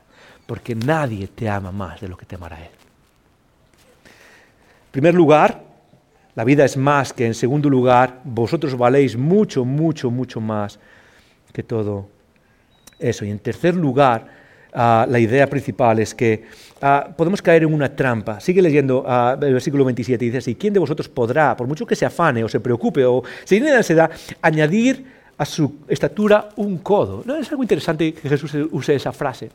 [0.46, 2.70] Porque nadie te ama más de lo que te amará Él.
[4.04, 5.64] En primer lugar,
[6.34, 10.78] la vida es más que en segundo lugar, vosotros valéis mucho, mucho, mucho más
[11.52, 12.08] que todo
[12.98, 13.24] eso.
[13.24, 14.26] Y en tercer lugar,
[14.74, 16.44] ah, la idea principal es que
[16.82, 18.40] ah, podemos caer en una trampa.
[18.40, 21.86] Sigue leyendo ah, el versículo 27 y dice así, ¿quién de vosotros podrá, por mucho
[21.86, 24.10] que se afane o se preocupe o se llene de ansiedad,
[24.42, 25.04] añadir
[25.38, 27.22] a su estatura un codo?
[27.24, 27.36] ¿No?
[27.36, 29.50] Es algo interesante que Jesús use esa frase.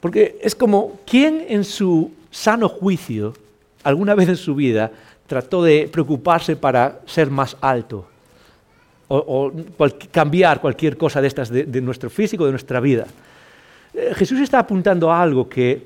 [0.00, 3.34] Porque es como, ¿quién en su sano juicio,
[3.82, 4.92] alguna vez en su vida,
[5.26, 8.06] trató de preocuparse para ser más alto?
[9.08, 9.52] o,
[10.12, 13.06] cambiar cualquier cosa de estas de, nuestro físico, de nuestra vida.
[13.98, 15.82] Eh, Jesús está apuntando a algo que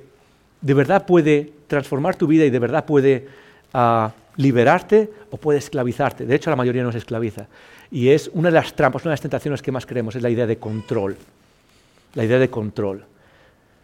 [0.61, 3.27] de verdad puede transformar tu vida y de verdad puede
[3.73, 6.27] ah, liberarte o puede esclavizarte.
[6.27, 7.47] De hecho, la mayoría nos esclaviza.
[7.91, 10.29] Y es una de las trampas, una de las tentaciones que más queremos, es la
[10.29, 11.17] idea de control.
[12.15, 13.05] La idea de control.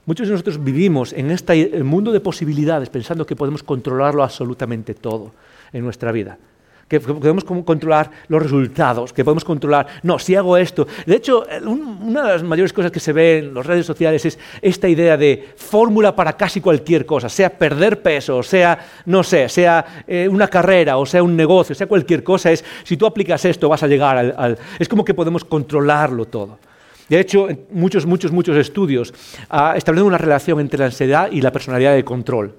[0.05, 5.33] Muchos de nosotros vivimos en este mundo de posibilidades pensando que podemos controlarlo absolutamente todo
[5.72, 6.39] en nuestra vida
[6.89, 10.86] que podemos controlar los resultados, que podemos controlar, no, si hago esto.
[11.07, 14.39] De hecho, una de las mayores cosas que se ve en las redes sociales es
[14.62, 20.05] esta idea de fórmula para casi cualquier cosa, sea perder peso, sea, no sé, sea
[20.07, 23.68] eh, una carrera, o sea un negocio, sea cualquier cosa, es si tú aplicas esto
[23.68, 24.59] vas a llegar al...
[24.78, 26.59] es como que podemos controlarlo todo.
[27.09, 29.14] De hecho, muchos, muchos, muchos estudios
[29.51, 32.55] uh, establecen una relación entre la ansiedad y la personalidad de control.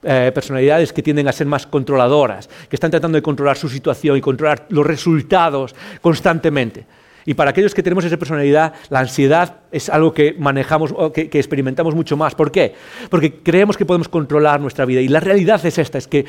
[0.00, 4.16] Eh, personalidades que tienden a ser más controladoras, que están tratando de controlar su situación
[4.16, 6.86] y controlar los resultados constantemente.
[7.24, 11.38] Y para aquellos que tenemos esa personalidad, la ansiedad es algo que manejamos, que, que
[11.38, 12.36] experimentamos mucho más.
[12.36, 12.74] ¿Por qué?
[13.10, 15.00] Porque creemos que podemos controlar nuestra vida.
[15.00, 16.24] Y la realidad es esta, es que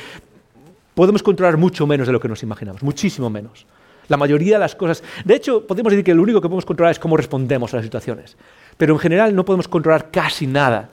[0.96, 3.68] podemos controlar mucho menos de lo que nos imaginamos, muchísimo menos.
[4.08, 5.04] La mayoría de las cosas.
[5.24, 7.86] De hecho, podemos decir que lo único que podemos controlar es cómo respondemos a las
[7.86, 8.36] situaciones.
[8.78, 10.90] Pero en general no podemos controlar casi nada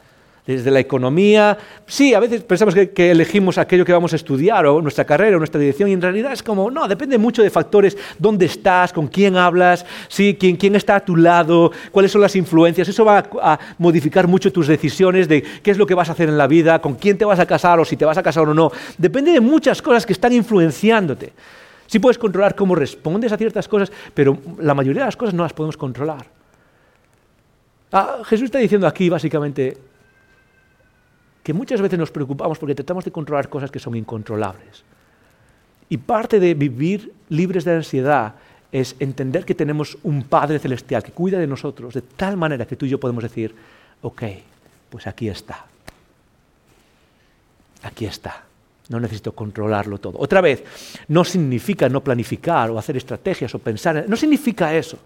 [0.47, 1.59] desde la economía.
[1.87, 5.39] Sí, a veces pensamos que, elegimos aquello que vamos a estudiar o nuestra carrera o
[5.39, 9.09] nuestra dirección y en realidad es como, no, depende mucho de factores, dónde estás, con
[9.09, 10.37] quién hablas, ¿sí?
[10.39, 12.89] quién, está a tu lado, cuáles son las influencias.
[12.89, 16.13] Eso va a, a, modificar mucho tus decisiones de qué es lo que vas a
[16.13, 18.23] hacer en la vida, con quién te vas a casar o si te vas a
[18.23, 18.71] casar o no.
[18.97, 21.33] Depende de muchas cosas que están influenciándote.
[21.87, 25.43] Sí puedes controlar cómo respondes a ciertas cosas, pero la mayoría de las cosas no
[25.43, 26.27] las podemos controlar.
[27.93, 29.77] Ah, Jesús está diciendo aquí básicamente,
[31.47, 34.83] que muchas veces nos preocupamos porque tratamos de controlar cosas que son incontrolables.
[35.89, 38.35] Y parte de vivir libres de ansiedad
[38.73, 42.75] es entender que tenemos un Padre Celestial que cuida de nosotros de tal manera que
[42.75, 43.55] tú y yo podemos decir,
[44.03, 44.23] ok,
[44.91, 45.67] pues aquí está.
[47.85, 48.43] Aquí está.
[48.89, 50.19] No necesito controlarlo todo.
[50.19, 50.65] Otra vez,
[51.07, 54.99] no significa no planificar o hacer estrategias o pensar, no significa eso,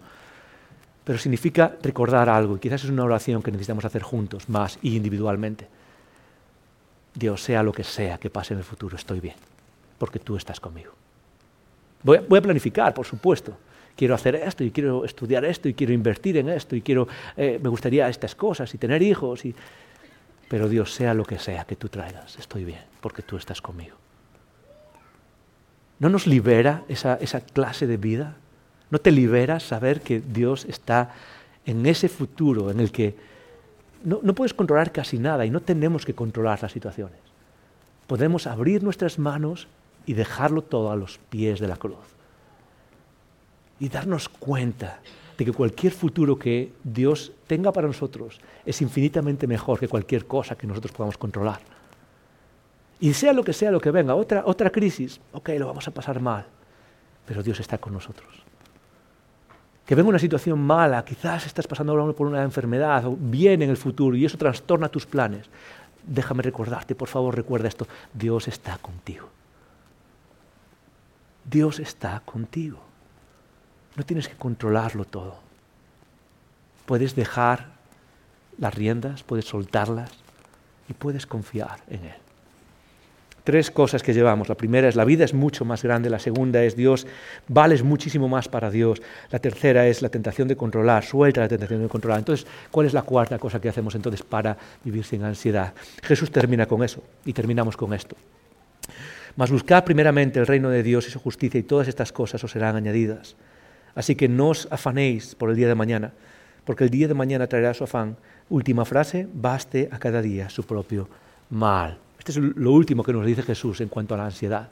[1.05, 2.57] pero significa recordar algo.
[2.57, 5.80] Y quizás es una oración que necesitamos hacer juntos, más y individualmente.
[7.15, 9.37] Dios, sea lo que sea que pase en el futuro, estoy bien,
[9.99, 10.93] porque tú estás conmigo.
[12.03, 13.57] Voy a, planificar, por supuesto.
[13.97, 17.61] Quiero hacer esto y quiero estudiar esto y quiero invertir en esto y quiero, eh,
[17.63, 19.45] me gustaría estas cosas y tener hijos.
[19.45, 19.55] Y...
[20.49, 23.97] Pero Dios, sea lo que sea que tú traigas, estoy bien, porque tú estás conmigo.
[25.99, 28.37] ¿No nos libera esa, esa clase de vida?
[28.91, 31.15] ¿No te libera saber que Dios está
[31.67, 33.15] en ese futuro en el que
[34.05, 37.19] no, puedes controlar casi nada y no tenemos que controlar las situaciones.
[38.07, 39.69] Podemos abrir nuestras manos
[40.07, 41.99] y dejarlo todo a los pies de la cruz.
[43.79, 45.01] Y darnos cuenta
[45.39, 50.57] de que cualquier futuro que Dios tenga para nosotros es infinitamente mejor que cualquier cosa
[50.57, 51.61] que nosotros podamos controlar.
[52.99, 55.91] Y sea lo que sea lo que venga, otra, otra crisis, ok, lo vamos a
[55.93, 56.45] pasar mal,
[57.27, 58.50] pero Dios está con nosotros
[59.91, 63.77] que venga una situación mala, quizás estás pasando por una enfermedad o viene en el
[63.77, 65.47] futuro y eso trastorna tus planes,
[66.07, 69.29] déjame recordarte, por favor recuerda esto, Dios está contigo.
[71.45, 72.79] Dios está contigo.
[73.97, 75.41] No tienes que controlarlo todo.
[76.87, 77.73] Puedes dejar
[78.59, 80.13] las riendas, puedes soltarlas
[80.89, 82.30] y puedes confiar en Él
[83.45, 84.49] tres cosas que llevamos.
[84.49, 87.07] La primera es la vida es mucho más grande, la segunda es Dios,
[87.49, 91.83] vales muchísimo más para Dios, la tercera es la tentación de controlar, suelta la tentación
[91.83, 92.19] de controlar.
[92.19, 95.75] Entonces, ¿cuál es la cuarta cosa que hacemos entonces para vivir sin ansiedad?
[96.03, 98.17] Jesús termina con eso y terminamos con esto.
[99.37, 102.51] Mas buscad primeramente el reino de Dios y su justicia y todas estas cosas os
[102.51, 103.37] serán añadidas.
[103.95, 106.13] Así que no os afanéis por el día de mañana,
[106.65, 108.17] porque el día de mañana traerá su afán.
[108.49, 111.09] Última frase, baste a cada día su propio
[111.51, 111.99] mal.
[112.21, 114.69] Este es lo último que nos dice Jesús en cuanto a la ansiedad.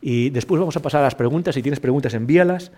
[0.00, 1.54] Y después vamos a pasar a las preguntas.
[1.54, 2.72] Si tienes preguntas, envíalas.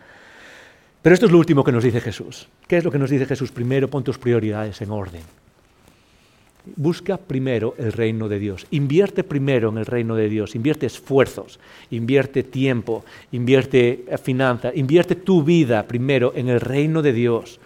[1.03, 2.49] Pero esto es lo último que nos dice Jesús.
[2.67, 3.53] ¿Qué es lo que nos dice Jesús?
[3.53, 5.23] Primero, pon tus prioridades en orden.
[6.75, 8.67] Busca primero el reino de Dios.
[8.73, 10.57] Invierte primero en el reino de Dios.
[10.57, 11.61] Invierte esfuerzos,
[11.91, 17.61] invierte tiempo, invierte finanzas, invierte tu vida primero en el reino de Dios.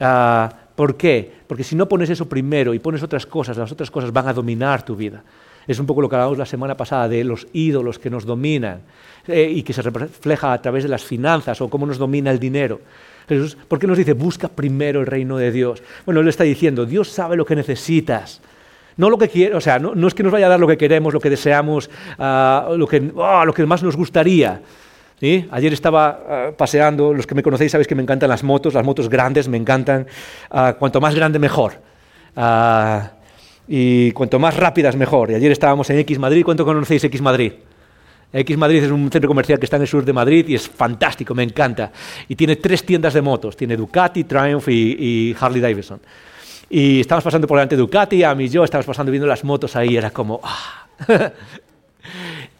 [0.00, 1.28] Ah, ¿Por qué?
[1.48, 4.32] Porque si no pones eso primero y pones otras cosas, las otras cosas van a
[4.32, 5.24] dominar tu vida.
[5.68, 8.80] Es un poco lo que hablamos la semana pasada de los ídolos que nos dominan
[9.26, 12.38] eh, y que se refleja a través de las finanzas o cómo nos domina el
[12.38, 12.80] dinero.
[13.28, 15.82] Jesús, ¿por qué nos dice busca primero el reino de Dios?
[16.06, 18.40] Bueno, él está diciendo, Dios sabe lo que necesitas.
[18.96, 20.78] No lo que quiere, o sea, no, es que nos vaya a dar lo que
[20.78, 24.62] queremos, lo que deseamos, uh, lo, que, oh, lo que más nos gustaría.
[25.20, 28.84] Ayer estaba uh, paseando, los que me conocéis sabéis que me encantan las motos, las
[28.84, 30.06] motos grandes me encantan,
[30.78, 31.74] cuanto más grande mejor
[33.68, 35.30] y cuanto más rápidas mejor.
[35.30, 36.42] Y ayer estábamos en X Madrid.
[36.44, 37.52] ¿Cuánto conocéis X Madrid?
[38.32, 40.68] X Madrid es un centro comercial que está en el sur de Madrid y es
[40.68, 41.92] fantástico, me encanta.
[42.28, 46.00] Y tiene tres tiendas de motos, tiene Ducati, Triumph y, Harley Davidson.
[46.70, 49.44] Y estábamos pasando por delante de Ducati, a mí y yo estábamos pasando viendo las
[49.44, 50.84] motos ahí, era como, ah,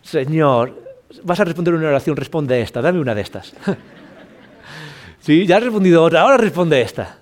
[0.03, 0.75] Señor,
[1.23, 3.55] vas a responder una oración, responde esta, dame una de estas.
[5.21, 7.19] sí, ya has respondido otra, ahora responde esta.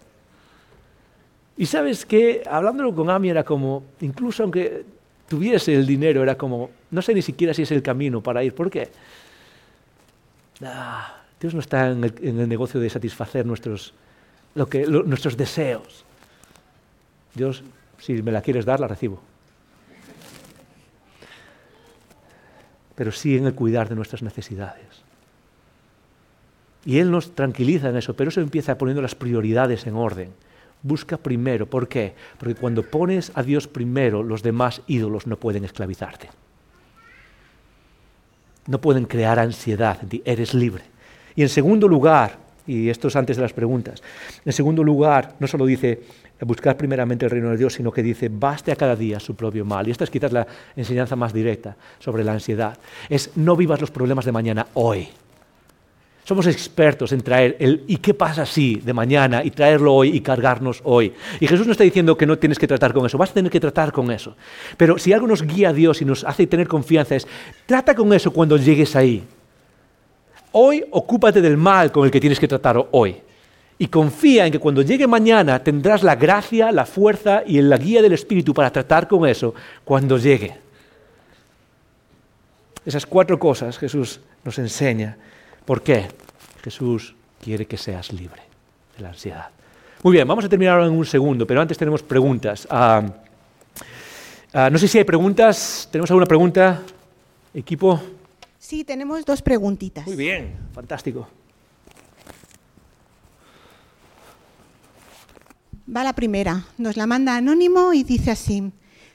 [1.57, 4.85] Y sabes que, hablándolo con Ami, era como, incluso aunque
[5.29, 8.55] tuviese el dinero, era como, no sé ni siquiera si es el camino para ir.
[8.55, 8.91] ¿Por qué?
[10.63, 13.95] Ah, Dios no está en el, negocio de satisfacer nuestros,
[14.55, 16.05] lo que, nuestros deseos.
[17.35, 17.63] Dios,
[17.99, 19.21] si me la quieres dar, la recibo.
[22.95, 24.85] Pero sí en el cuidar de nuestras necesidades.
[26.85, 30.33] Y Él nos tranquiliza en eso, pero eso empieza poniendo las prioridades en orden.
[30.83, 31.67] Busca primero.
[31.67, 32.15] ¿Por qué?
[32.39, 36.29] Porque cuando pones a Dios primero, los demás ídolos no pueden esclavizarte.
[38.67, 40.23] No pueden crear ansiedad en ti.
[40.25, 40.85] Eres libre.
[41.35, 44.03] Y en segundo lugar, y esto es antes de las preguntas,
[44.45, 46.03] en segundo lugar, no solo dice
[46.41, 49.65] buscar primeramente el reino de Dios, sino que dice, baste a cada día su propio
[49.65, 49.89] mal.
[49.89, 52.77] Y esta es quizás la enseñanza más directa sobre la ansiedad.
[53.09, 55.09] Es no vivas los problemas de mañana hoy.
[56.27, 59.45] Somos expertos en traer el ¿y qué pasa si de mañana?
[59.45, 61.13] y traerlo hoy y cargarnos hoy.
[61.39, 63.53] Y Jesús no está diciendo que no tienes que tratar con eso, vas a tener
[63.53, 64.35] que tratar con eso.
[64.77, 67.29] Pero si algo nos guía a Dios y nos hace tener confianza es,
[67.65, 69.23] trata con eso cuando llegues ahí.
[70.51, 73.19] Hoy ocúpate del mal con el que tienes que tratar hoy.
[73.79, 78.03] Y confía en que cuando llegue mañana tendrás la gracia, la fuerza y la guía
[78.03, 79.55] del Espíritu para tratar con eso
[79.85, 80.57] cuando llegue.
[82.85, 85.19] Esas cuatro cosas Jesús nos enseña
[85.67, 86.07] ¿Por qué?
[86.63, 88.43] Jesús quiere que seas libre
[88.97, 89.51] de la ansiedad.
[90.03, 92.67] Muy bien, vamos a terminar ahora en un segundo, pero antes tenemos preguntas.
[92.71, 93.03] Ah,
[94.53, 95.89] ah, no sé si hay preguntas.
[95.91, 96.83] ¿Tenemos alguna pregunta,
[97.53, 98.01] equipo?
[98.59, 100.07] Sí, tenemos dos preguntitas.
[100.07, 101.29] Muy bien, fantástico.
[105.95, 106.65] Va la primera.
[106.79, 108.73] Nos la manda anónimo y dice así.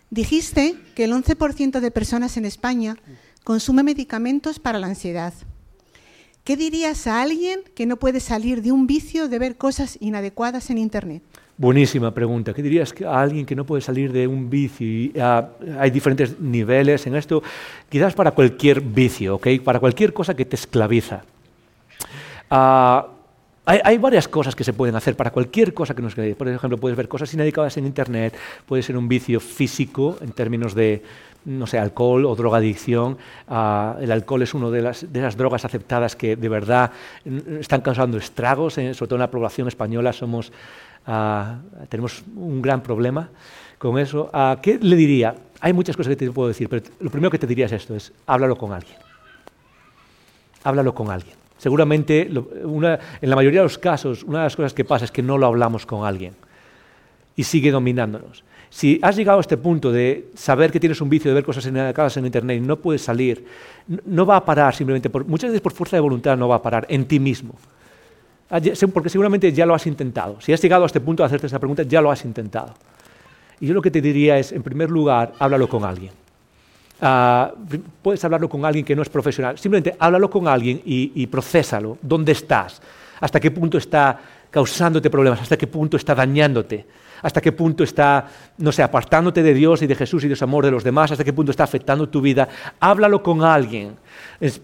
[0.10, 2.98] Dijiste que el 11% de personas en España
[3.46, 5.34] consume medicamentos para la ansiedad.
[6.44, 10.72] ¿Qué dirías a alguien que no puede salir de un vicio de ver cosas inadecuadas
[10.72, 11.22] en Internet?
[11.56, 12.52] Buenísima pregunta.
[12.52, 15.12] ¿Qué dirías a alguien que no puede salir de un vicio?
[15.22, 17.44] Ah, hay diferentes niveles en esto.
[17.90, 19.48] Quizás para cualquier vicio, ¿ok?
[19.64, 21.22] Para cualquier cosa que te esclaviza.
[22.50, 23.08] Ah,
[23.66, 26.38] hay, varias cosas que se pueden hacer para cualquier cosa que nos esclaviza.
[26.38, 28.36] Por ejemplo, puedes ver cosas inadecuadas en Internet,
[28.66, 31.04] puede ser un vicio físico en términos de
[31.46, 33.18] no sé, alcohol o drogadicción.
[33.48, 36.92] Uh, el alcohol es una de las, de las drogas aceptadas que de verdad
[37.60, 40.52] están causando estragos, sobre todo en la población española somos,
[41.08, 43.30] uh, tenemos un gran problema
[43.78, 44.30] con eso.
[44.34, 45.36] Uh, ¿Qué le diría?
[45.60, 47.96] Hay muchas cosas que te puedo decir, pero lo primero que te diría es esto,
[47.96, 48.98] es háblalo con alguien.
[50.64, 51.41] Háblalo con alguien.
[51.62, 55.22] Seguramente, en la mayoría de los casos, una de las cosas que pasa es que
[55.22, 56.34] no lo hablamos con alguien
[57.36, 58.44] y sigue dominándonos.
[58.72, 61.64] Si has llegado a este punto de saber que tienes un vicio de ver cosas
[61.68, 63.46] inadecuadas en Internet y no puedes salir,
[64.08, 66.64] no va a parar simplemente, por, muchas veces por fuerza de voluntad no va a
[66.64, 67.54] parar en ti mismo.
[68.50, 68.60] Ah,
[68.92, 70.42] porque seguramente ya lo has intentado.
[70.42, 72.74] Si has llegado a este punto de hacerte esa pregunta, ya lo has intentado.
[73.60, 76.21] Y yo lo que te diría es, en primer lugar, háblalo con alguien.
[77.02, 77.52] Ah,
[78.02, 79.58] puedes hablarlo con alguien que no es profesional.
[79.58, 81.98] Simplemente háblalo con alguien y, y procésalo.
[82.02, 82.82] ¿Dónde estás?
[83.20, 85.42] ¿Hasta qué punto está causándote problemas?
[85.42, 86.86] ¿Hasta qué punto está dañándote?
[87.22, 88.26] hasta qué punto está,
[88.58, 91.12] no sé, apartándote de Dios y de Jesús y de su amor de los demás,
[91.12, 92.48] hasta qué punto está afectando tu vida.
[92.80, 93.96] Háblalo con alguien.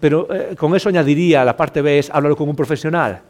[0.00, 3.20] pero eh, con eso añadiría, la parte B es, háblalo con un profesional.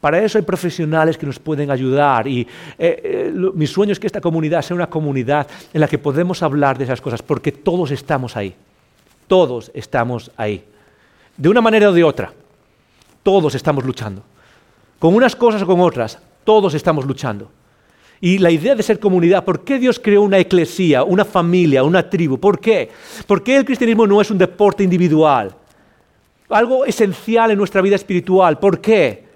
[0.00, 2.46] Para eso hay profesionales que nos pueden ayudar y eh,
[2.78, 6.78] eh, mi sueño es que esta comunidad sea una comunidad en la que podemos hablar
[6.78, 8.54] de esas cosas, porque todos estamos ahí.
[9.26, 10.64] Todos estamos ahí.
[11.36, 12.32] De una manera o de otra.
[13.22, 14.22] Todos estamos luchando.
[14.98, 17.50] Con unas cosas o con otras, todos estamos luchando.
[18.20, 22.08] Y la idea de ser comunidad, ¿por qué Dios creó una eclesía, una familia, una
[22.08, 22.38] tribu?
[22.38, 22.90] ¿Por qué?
[23.26, 25.54] ¿Por qué el cristianismo no es un deporte individual?
[26.48, 28.58] Algo esencial en nuestra vida espiritual.
[28.58, 29.27] ¿Por qué?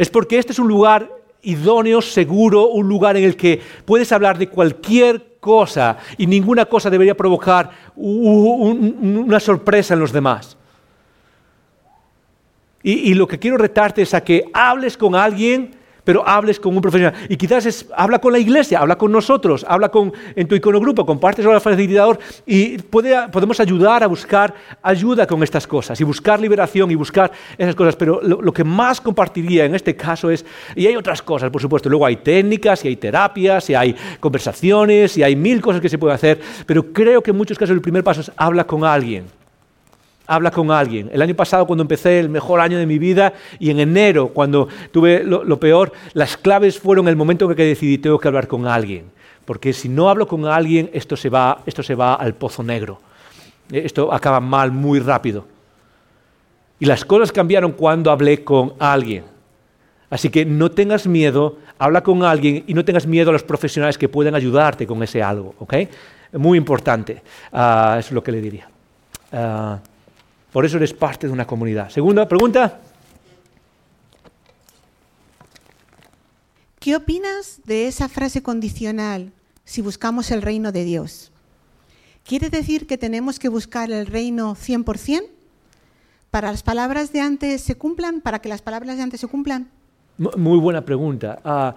[0.00, 4.38] Es porque este es un lugar idóneo, seguro, un lugar en el que puedes hablar
[4.38, 10.56] de cualquier cosa y ninguna cosa debería provocar una sorpresa en los demás.
[12.82, 16.82] Y, lo que quiero retarte es a que hables con alguien pero hables con un
[16.82, 17.14] profesional.
[17.28, 21.04] Y quizás es, habla con la iglesia, habla con nosotros, habla con, en tu iconogrupo,
[21.06, 26.40] compartes con el facilitador y podemos ayudar a buscar ayuda con estas cosas y buscar
[26.40, 27.96] liberación y buscar esas cosas.
[27.96, 30.44] Pero lo, que más compartiría en este caso es,
[30.74, 35.16] y hay otras cosas, por supuesto, luego hay técnicas y hay terapias y hay conversaciones
[35.16, 37.80] y hay mil cosas que se pueden hacer, pero creo que en muchos casos el
[37.80, 39.39] primer paso es habla con alguien
[40.30, 41.10] habla con alguien.
[41.12, 44.68] El año pasado, cuando empecé el mejor año de mi vida, y en enero, cuando
[44.92, 48.66] tuve lo, peor, las claves fueron el momento en que decidí, tengo que hablar con
[48.66, 49.10] alguien.
[49.44, 53.00] porque si no hablo con alguien, esto se va, esto se va al pozo negro.
[53.72, 55.44] Eh, esto acaba mal muy rápido.
[56.78, 59.24] Y las cosas cambiaron cuando hablé con alguien.
[60.08, 63.98] Así que no tengas miedo, habla con alguien y no tengas miedo a los profesionales
[63.98, 65.56] que pueden ayudarte con ese algo.
[65.58, 65.74] ¿ok?
[66.34, 67.20] Muy importante,
[67.52, 68.68] uh, es lo que le diría.
[69.32, 69.89] Uh,
[70.52, 71.90] por eso eres parte de una comunidad.
[71.90, 72.80] Segunda pregunta.
[76.80, 79.32] ¿Qué opinas de esa frase condicional,
[79.64, 81.30] si buscamos el reino de Dios?
[82.24, 85.26] ¿Quiere decir que tenemos que buscar el reino 100%?
[86.30, 88.20] ¿Para las palabras de antes se cumplan?
[88.20, 89.68] ¿Para que las palabras de antes se cumplan?
[90.16, 91.40] Muy buena pregunta.
[91.44, 91.74] Ah,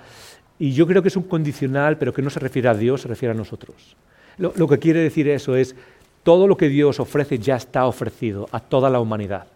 [0.60, 3.08] y yo creo que es un condicional, pero que no se refiere a Dios, se
[3.08, 3.98] refiere a nosotros.
[4.38, 5.76] Lo, lo que quiere decir eso es,
[6.24, 9.48] todo lo que Dios ofrece ya está ofrecido a toda la humanidad.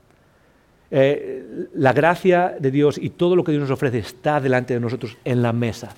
[0.89, 4.79] Eh, la gracia de Dios y todo lo que Dios nos ofrece está delante de
[4.79, 5.95] nosotros en la mesa.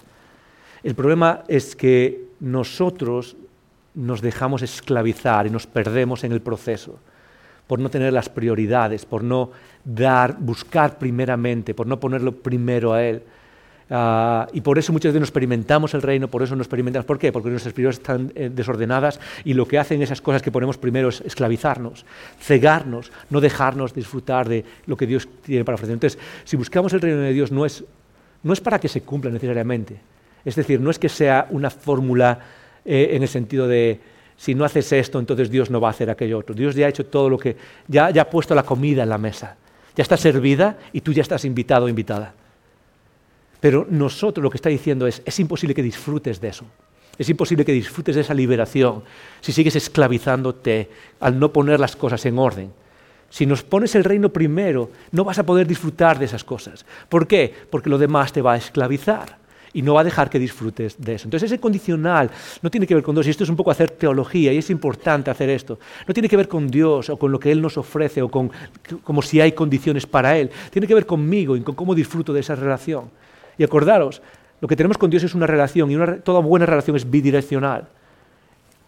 [0.82, 3.36] El problema es que nosotros
[3.93, 6.97] nos dejamos esclavizar y nos perdemos en el proceso
[7.67, 9.51] por no tener las prioridades, por no
[9.84, 13.22] dar, buscar primeramente, por no ponerlo primero a Él.
[13.89, 17.05] Uh, y por eso muchas veces no experimentamos el reino, por eso no experimentamos.
[17.05, 17.31] ¿Por qué?
[17.31, 21.09] Porque nuestras prioridades están eh, desordenadas y lo que hacen esas cosas que ponemos primero
[21.09, 22.05] es esclavizarnos,
[22.39, 25.93] cegarnos, no dejarnos disfrutar de lo que Dios tiene para ofrecer.
[25.93, 27.83] Entonces, si buscamos el reino de Dios, no es,
[28.43, 29.99] no es para que se cumpla necesariamente.
[30.45, 32.39] Es decir, no es que sea una fórmula
[32.85, 33.99] eh, en el sentido de
[34.37, 36.53] si no haces esto, entonces Dios no va a hacer aquello otro.
[36.53, 39.17] Dios ya ha hecho todo lo que, ya, ya ha puesto la comida en la
[39.17, 39.57] mesa,
[39.95, 42.33] ya está servida y tú ya estás invitado o invitada.
[43.60, 46.66] Pero nosotros lo que está diciendo es, es imposible que disfrutes de eso.
[47.18, 49.03] Es imposible que disfrutes de esa liberación
[49.41, 50.89] si sigues esclavizándote
[51.20, 52.72] al no poner las cosas en orden.
[53.30, 56.86] Si nos pones el reino primero, no vas a poder disfrutar de esas cosas.
[57.10, 57.53] ¿Por qué?
[57.70, 59.38] Porque lo demás te va a esclavizar
[59.74, 61.28] y no va a dejar que disfrutes de eso.
[61.28, 62.32] Entonces ese condicional
[62.62, 64.70] no tiene que ver con Dios, y esto es un poco hacer teología, y es
[64.70, 65.78] importante hacer esto.
[66.07, 68.51] No tiene que ver con Dios o con lo que Él nos ofrece o con
[69.03, 70.49] como si hay condiciones para Él.
[70.72, 73.12] Tiene que ver conmigo y con cómo disfruto de esa relación.
[73.60, 74.24] Y acordaros,
[74.62, 77.88] lo que tenemos con Dios es una relación y toda buena relación es bidireccional.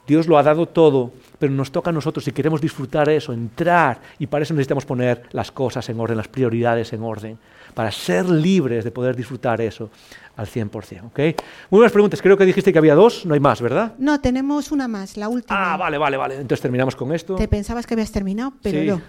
[0.08, 4.02] Dios lo ha dado todo, pero nos toca a nosotros, si queremos disfrutar eso, entrar,
[4.18, 7.38] y para eso necesitamos poner las cosas en orden, las prioridades en orden,
[7.76, 9.90] para ser libres de poder disfrutar eso
[10.36, 11.06] al 100%.
[11.06, 11.36] ¿okay?
[11.70, 13.94] Muy buenas preguntas, creo que dijiste que había dos, no hay más, ¿verdad?
[14.00, 15.74] No, tenemos una más, la última.
[15.74, 17.36] Ah, vale, vale, vale, entonces terminamos con esto.
[17.36, 18.88] Te pensabas que habías terminado, pero Sí.
[18.88, 19.02] no.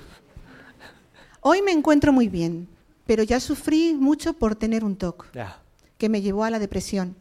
[1.40, 2.68] Hoy me encuentro muy bien,
[3.12, 5.26] pero ya sufrí mucho por tener un TOC,
[5.98, 7.14] que me llevó a la depresión.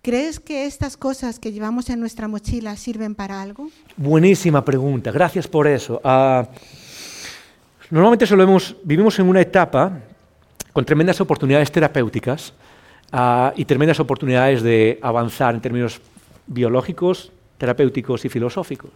[0.00, 3.68] ¿Crees que estas cosas que llevamos en nuestra mochila sirven para algo?
[3.98, 6.00] Buenísima pregunta, gracias por eso.
[6.02, 6.48] Ah,
[7.90, 10.00] normalmente solemos, vivimos en una etapa
[10.72, 12.54] con tremendas oportunidades terapéuticas
[13.12, 16.00] ah, y tremendas oportunidades de avanzar en términos
[16.46, 18.92] biológicos, terapéuticos y filosóficos.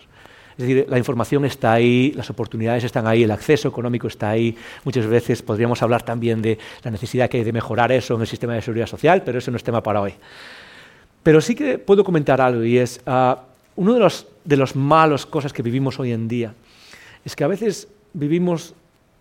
[0.53, 4.57] Es decir, la información está ahí, las oportunidades están ahí, el acceso económico está ahí.
[4.85, 8.27] Muchas veces podríamos hablar también de la necesidad que hay de mejorar eso en el
[8.27, 10.15] sistema de seguridad social, pero eso no es tema para hoy.
[11.23, 13.43] Pero sí que puedo comentar algo y es, ah,
[13.77, 16.55] uno de los, de los malos cosas que vivimos hoy en día
[17.25, 18.75] es que a veces vivimos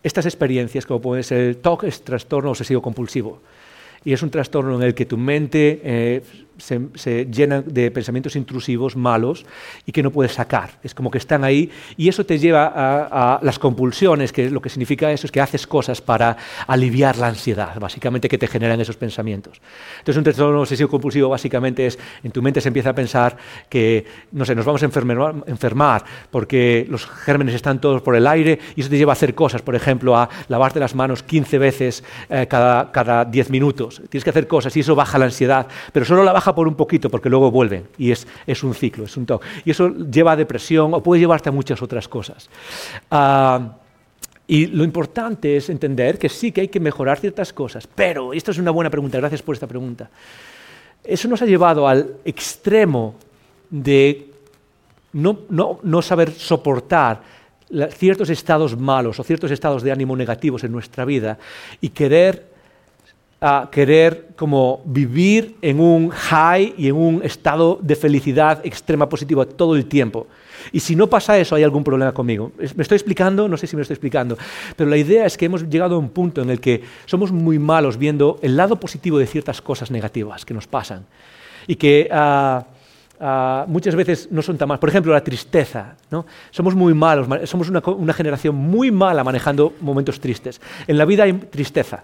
[0.03, 3.41] estas experiencias como puede ser el TOC, es trastorno obsesivo compulsivo.
[4.03, 6.23] Y es un trastorno en el que tu mente eh,
[6.61, 9.45] se, se llena de pensamientos intrusivos, malos,
[9.85, 10.79] y que no puedes sacar.
[10.83, 14.61] Es como que están ahí y eso te lleva a, a las compulsiones, que lo
[14.61, 16.37] que significa eso es que haces cosas para
[16.67, 19.61] aliviar la ansiedad, básicamente que te generan esos pensamientos.
[19.99, 23.37] Entonces un trastorno obsesivo compulsivo básicamente es, en tu mente se empieza a pensar
[23.69, 28.27] que, no sé, nos vamos a enfermar, enfermar porque los gérmenes están todos por el
[28.27, 31.57] aire y eso te lleva a hacer cosas, por ejemplo, a lavarte las manos 15
[31.57, 34.01] veces eh, cada, cada 10 minutos.
[34.09, 36.75] Tienes que hacer cosas y eso baja la ansiedad, pero solo la baja por un
[36.75, 39.47] poquito porque luego vuelven y es, es un ciclo, es un toque.
[39.65, 42.49] Y eso lleva a depresión o puede llevarte a muchas otras cosas.
[43.09, 43.77] Ah,
[44.47, 48.37] y lo importante es entender que sí que hay que mejorar ciertas cosas, pero, y
[48.37, 50.09] esto es una buena pregunta, gracias por esta pregunta,
[51.03, 53.15] eso nos ha llevado al extremo
[53.69, 54.27] de
[55.13, 57.21] no, no, no saber soportar
[57.91, 61.37] ciertos estados malos o ciertos estados de ánimo negativos en nuestra vida
[61.79, 62.50] y querer
[63.43, 69.45] a querer como vivir en un high y en un estado de felicidad extrema positiva
[69.47, 70.27] todo el tiempo.
[70.71, 72.51] Y si no pasa eso, hay algún problema conmigo.
[72.75, 73.47] ¿Me estoy explicando?
[73.47, 74.37] No sé si me estoy explicando.
[74.75, 77.57] Pero la idea es que hemos llegado a un punto en el que somos muy
[77.57, 81.05] malos viendo el lado positivo de ciertas cosas negativas que nos pasan.
[81.65, 82.63] Y que ah,
[83.19, 84.79] ah, muchas veces no son tan malas.
[84.81, 85.95] Por ejemplo, la tristeza.
[86.11, 86.27] ¿no?
[86.51, 90.61] Somos muy malos, ma- somos una, una generación muy mala manejando momentos tristes.
[90.85, 92.03] En la vida hay tristeza.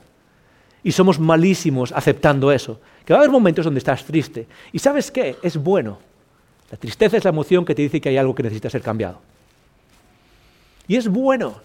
[0.87, 2.79] Y somos malísimos aceptando eso.
[3.03, 4.47] Que va a haber momentos donde estás triste.
[4.71, 5.35] ¿Y sabes qué?
[5.43, 5.99] Es bueno.
[6.71, 9.19] La tristeza es la emoción que te dice que hay algo que necesita ser cambiado.
[10.87, 11.55] Y es bueno.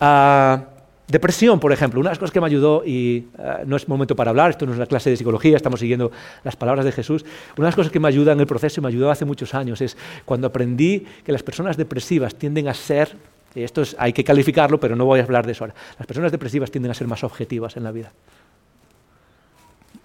[0.00, 0.64] Ah,
[1.06, 4.16] depresión, por ejemplo, una de las cosas que me ayudó, y ah, no es momento
[4.16, 6.10] para hablar, esto no es una clase de psicología, estamos siguiendo
[6.42, 7.24] las palabras de Jesús,
[7.56, 9.54] una de las cosas que me ayuda en el proceso y me ayudó hace muchos
[9.54, 13.14] años es cuando aprendí que las personas depresivas tienden a ser,
[13.54, 16.72] esto hay que calificarlo, pero no voy a hablar de eso ahora, las personas depresivas
[16.72, 18.10] tienden a ser más objetivas en la vida.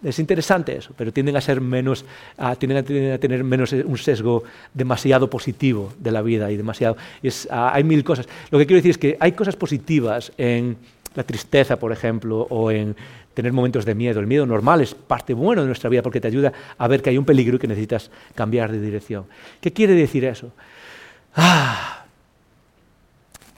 [0.04, 2.06] Es interesante eso, pero tienden a ser menos,
[2.58, 4.44] tienden, a, tener menos eh, un sesgo
[4.74, 6.96] demasiado positivo de la vida y demasiado.
[7.50, 8.28] hay mil cosas.
[8.50, 10.78] Lo que quiero decir es que hay cosas positivas en
[11.16, 12.96] la tristeza, por ejemplo, o en
[13.34, 14.22] tener momentos de miedo.
[14.22, 17.10] El miedo normal es parte buena de nuestra vida porque te ayuda a ver que
[17.10, 19.26] hay un peligro y que necesitas cambiar de dirección.
[19.60, 20.54] ¿Qué quiere decir eso?
[21.36, 22.06] Ah,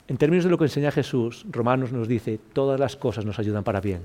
[0.08, 3.64] en términos de lo que enseña Jesús, Romanos nos dice, todas las cosas nos ayudan
[3.64, 4.02] para bien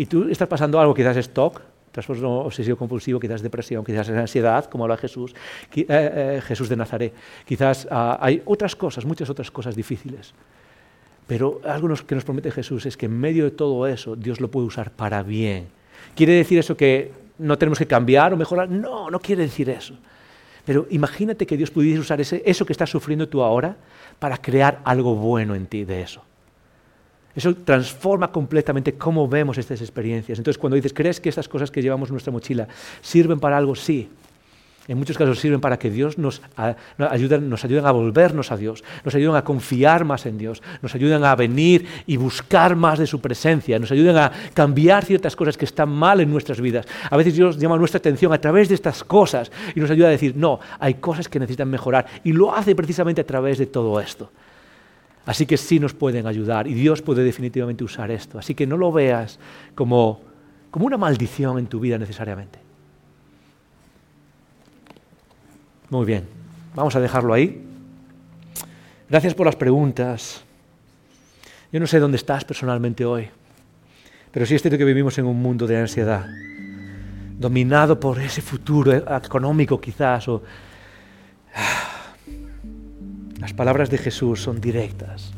[0.00, 1.60] y tú estás pasando algo, quizás es TOC,
[1.92, 5.34] trastorno obsesivo compulsivo, quizás depresión, quizás es ansiedad, como habla Jesús,
[5.76, 7.12] eh, eh, Jesús de Nazaret.
[7.44, 10.32] Quizás ah, hay otras cosas, muchas otras cosas difíciles.
[11.26, 14.50] Pero algo que nos promete Jesús es que en medio de todo eso Dios lo
[14.50, 15.68] puede usar para bien.
[16.16, 18.70] ¿Quiere decir eso que no tenemos que cambiar o mejorar?
[18.70, 19.98] No, no quiere decir eso.
[20.64, 23.76] Pero imagínate que Dios pudiese usar eso que estás sufriendo tú ahora
[24.18, 26.22] para crear algo bueno en ti de eso.
[27.34, 30.38] Eso transforma completamente cómo vemos estas experiencias.
[30.38, 32.66] Entonces, cuando dices, ¿crees que estas cosas que llevamos en nuestra mochila
[33.00, 33.74] sirven para algo?
[33.74, 34.08] Sí.
[34.88, 36.42] En muchos casos sirven para que Dios nos,
[36.96, 40.92] ayuden, nos ayuden a volvernos a Dios, nos ayuden a confiar más en Dios, nos
[40.96, 45.56] ayuden a venir y buscar más de su presencia, nos ayuden a cambiar ciertas cosas
[45.56, 46.86] que están mal en nuestras vidas.
[47.08, 50.10] A veces Dios llama nuestra atención a través de estas cosas y nos ayuda a
[50.10, 52.06] decir, no, hay cosas que necesitan mejorar.
[52.24, 54.32] Y lo hace precisamente a través de todo esto.
[55.30, 58.36] Así que sí nos pueden ayudar y Dios puede definitivamente usar esto.
[58.36, 59.38] Así que no lo veas
[59.76, 60.22] como,
[60.72, 62.58] como una maldición en tu vida necesariamente.
[65.88, 66.26] Muy bien,
[66.74, 67.64] vamos a dejarlo ahí.
[69.08, 70.42] Gracias por las preguntas.
[71.70, 73.28] Yo no sé dónde estás personalmente hoy,
[74.32, 76.26] pero sí es cierto que vivimos en un mundo de ansiedad,
[77.38, 80.28] dominado por ese futuro económico quizás,
[83.40, 85.32] las palabras de Jesús son directas,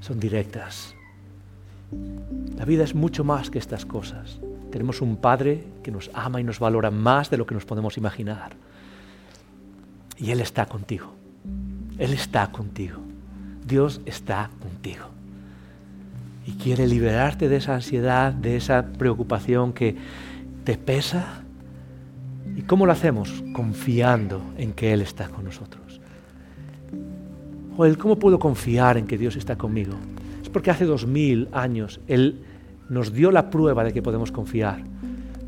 [0.00, 0.92] son directas.
[2.56, 4.40] La vida es mucho más que estas cosas.
[4.72, 7.96] Tenemos un Padre que nos ama y nos valora más de lo que nos podemos
[7.96, 8.56] imaginar.
[10.18, 11.14] Y Él está contigo.
[11.96, 13.00] Él está contigo.
[13.64, 15.06] Dios está contigo.
[16.44, 19.96] Y quiere liberarte de esa ansiedad, de esa preocupación que
[20.64, 21.44] te pesa.
[22.56, 23.44] ¿Y cómo lo hacemos?
[23.52, 25.85] Confiando en que Él está con nosotros.
[27.76, 29.92] Joel, ¿cómo puedo confiar en que Dios está conmigo?
[30.42, 32.40] Es porque hace dos mil años Él
[32.88, 34.82] nos dio la prueba de que podemos confiar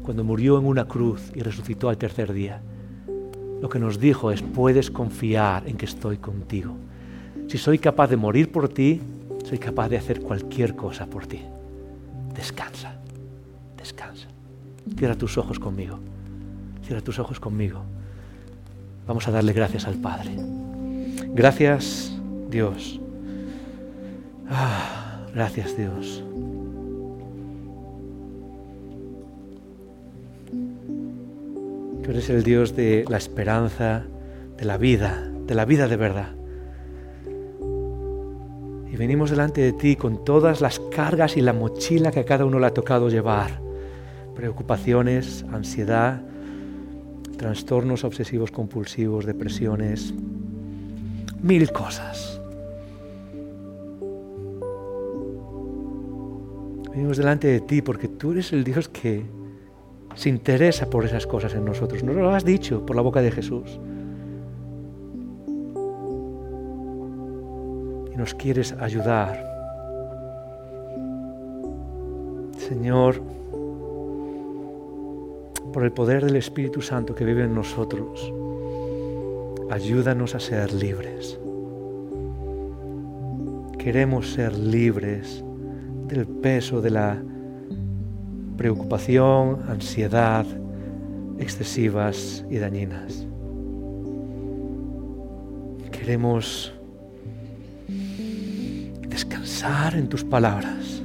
[0.03, 2.61] cuando murió en una cruz y resucitó al tercer día.
[3.63, 6.75] Lo que nos dijo es, puedes confiar en que estoy contigo.
[7.47, 9.01] Si soy capaz de morir por ti,
[9.45, 11.41] soy capaz de hacer cualquier cosa por ti.
[12.35, 12.95] Descansa,
[13.75, 14.29] descansa.
[14.99, 15.99] Cierra tus ojos conmigo.
[16.85, 17.81] Cierra tus ojos conmigo.
[19.07, 20.37] Vamos a darle gracias al Padre.
[21.35, 22.18] Gracias
[22.49, 23.01] Dios.
[24.49, 26.25] Ah, gracias Dios.
[32.03, 34.07] Tú eres el Dios de la esperanza,
[34.57, 36.35] de la vida, de la vida de verdad.
[38.91, 42.47] Y venimos delante de ti con todas las cargas y la mochila que a cada
[42.47, 43.61] uno le ha tocado llevar.
[44.35, 46.23] Preocupaciones, ansiedad,
[47.37, 50.15] trastornos obsesivos compulsivos, depresiones,
[51.43, 52.38] mil cosas.
[56.91, 59.25] Venimos delante de ti porque tú eres el Dios que
[60.15, 62.03] se interesa por esas cosas en nosotros.
[62.03, 63.79] Nos lo has dicho por la boca de Jesús.
[68.13, 69.47] Y nos quieres ayudar.
[72.57, 73.23] Señor,
[75.73, 78.33] por el poder del Espíritu Santo que vive en nosotros,
[79.71, 81.39] ayúdanos a ser libres.
[83.79, 85.45] Queremos ser libres
[86.09, 87.23] del peso de la
[88.57, 90.47] preocupación, ansiedad
[91.39, 93.27] excesivas y dañinas.
[95.93, 96.73] Queremos
[99.09, 101.03] descansar en tus palabras,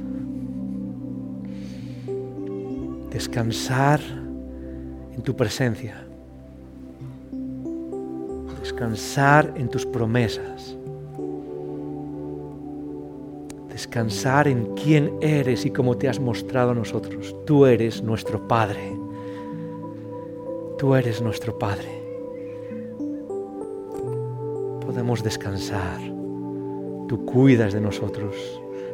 [3.10, 4.00] descansar
[5.12, 6.06] en tu presencia,
[8.60, 10.76] descansar en tus promesas
[13.94, 17.32] descansar en quién eres y cómo te has mostrado a nosotros.
[17.46, 18.80] Tú eres nuestro Padre.
[20.78, 22.02] Tú eres nuestro Padre.
[24.84, 26.00] Podemos descansar.
[27.06, 28.34] Tú cuidas de nosotros.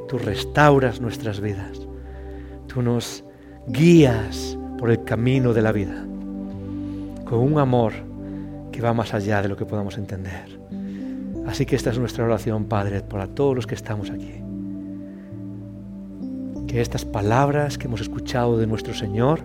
[0.06, 1.80] Tú restauras nuestras vidas.
[2.66, 3.24] Tú nos
[3.68, 6.04] guías por el camino de la vida
[7.24, 7.94] con un amor
[8.70, 10.60] que va más allá de lo que podamos entender.
[11.46, 14.49] Así que esta es nuestra oración, Padre, para todos los que estamos aquí.
[16.70, 19.40] Que estas palabras que hemos escuchado de nuestro Señor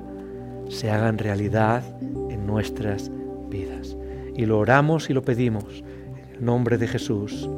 [0.70, 1.84] se hagan realidad
[2.30, 3.10] en nuestras
[3.50, 3.98] vidas.
[4.36, 5.84] Y lo oramos y lo pedimos
[6.20, 7.50] en el nombre de Jesús.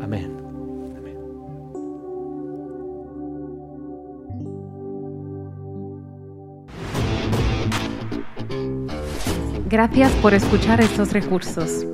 [0.00, 0.34] Amén.
[9.68, 11.84] Gracias por escuchar estos recursos.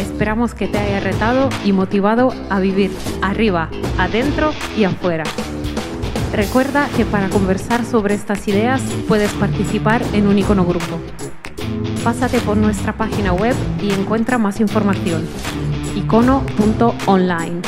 [0.00, 2.90] Esperamos que te haya retado y motivado a vivir
[3.20, 5.24] arriba, adentro y afuera.
[6.34, 10.98] Recuerda que para conversar sobre estas ideas puedes participar en un icono grupo.
[12.02, 15.24] Pásate por nuestra página web y encuentra más información.
[15.94, 17.62] icono.online.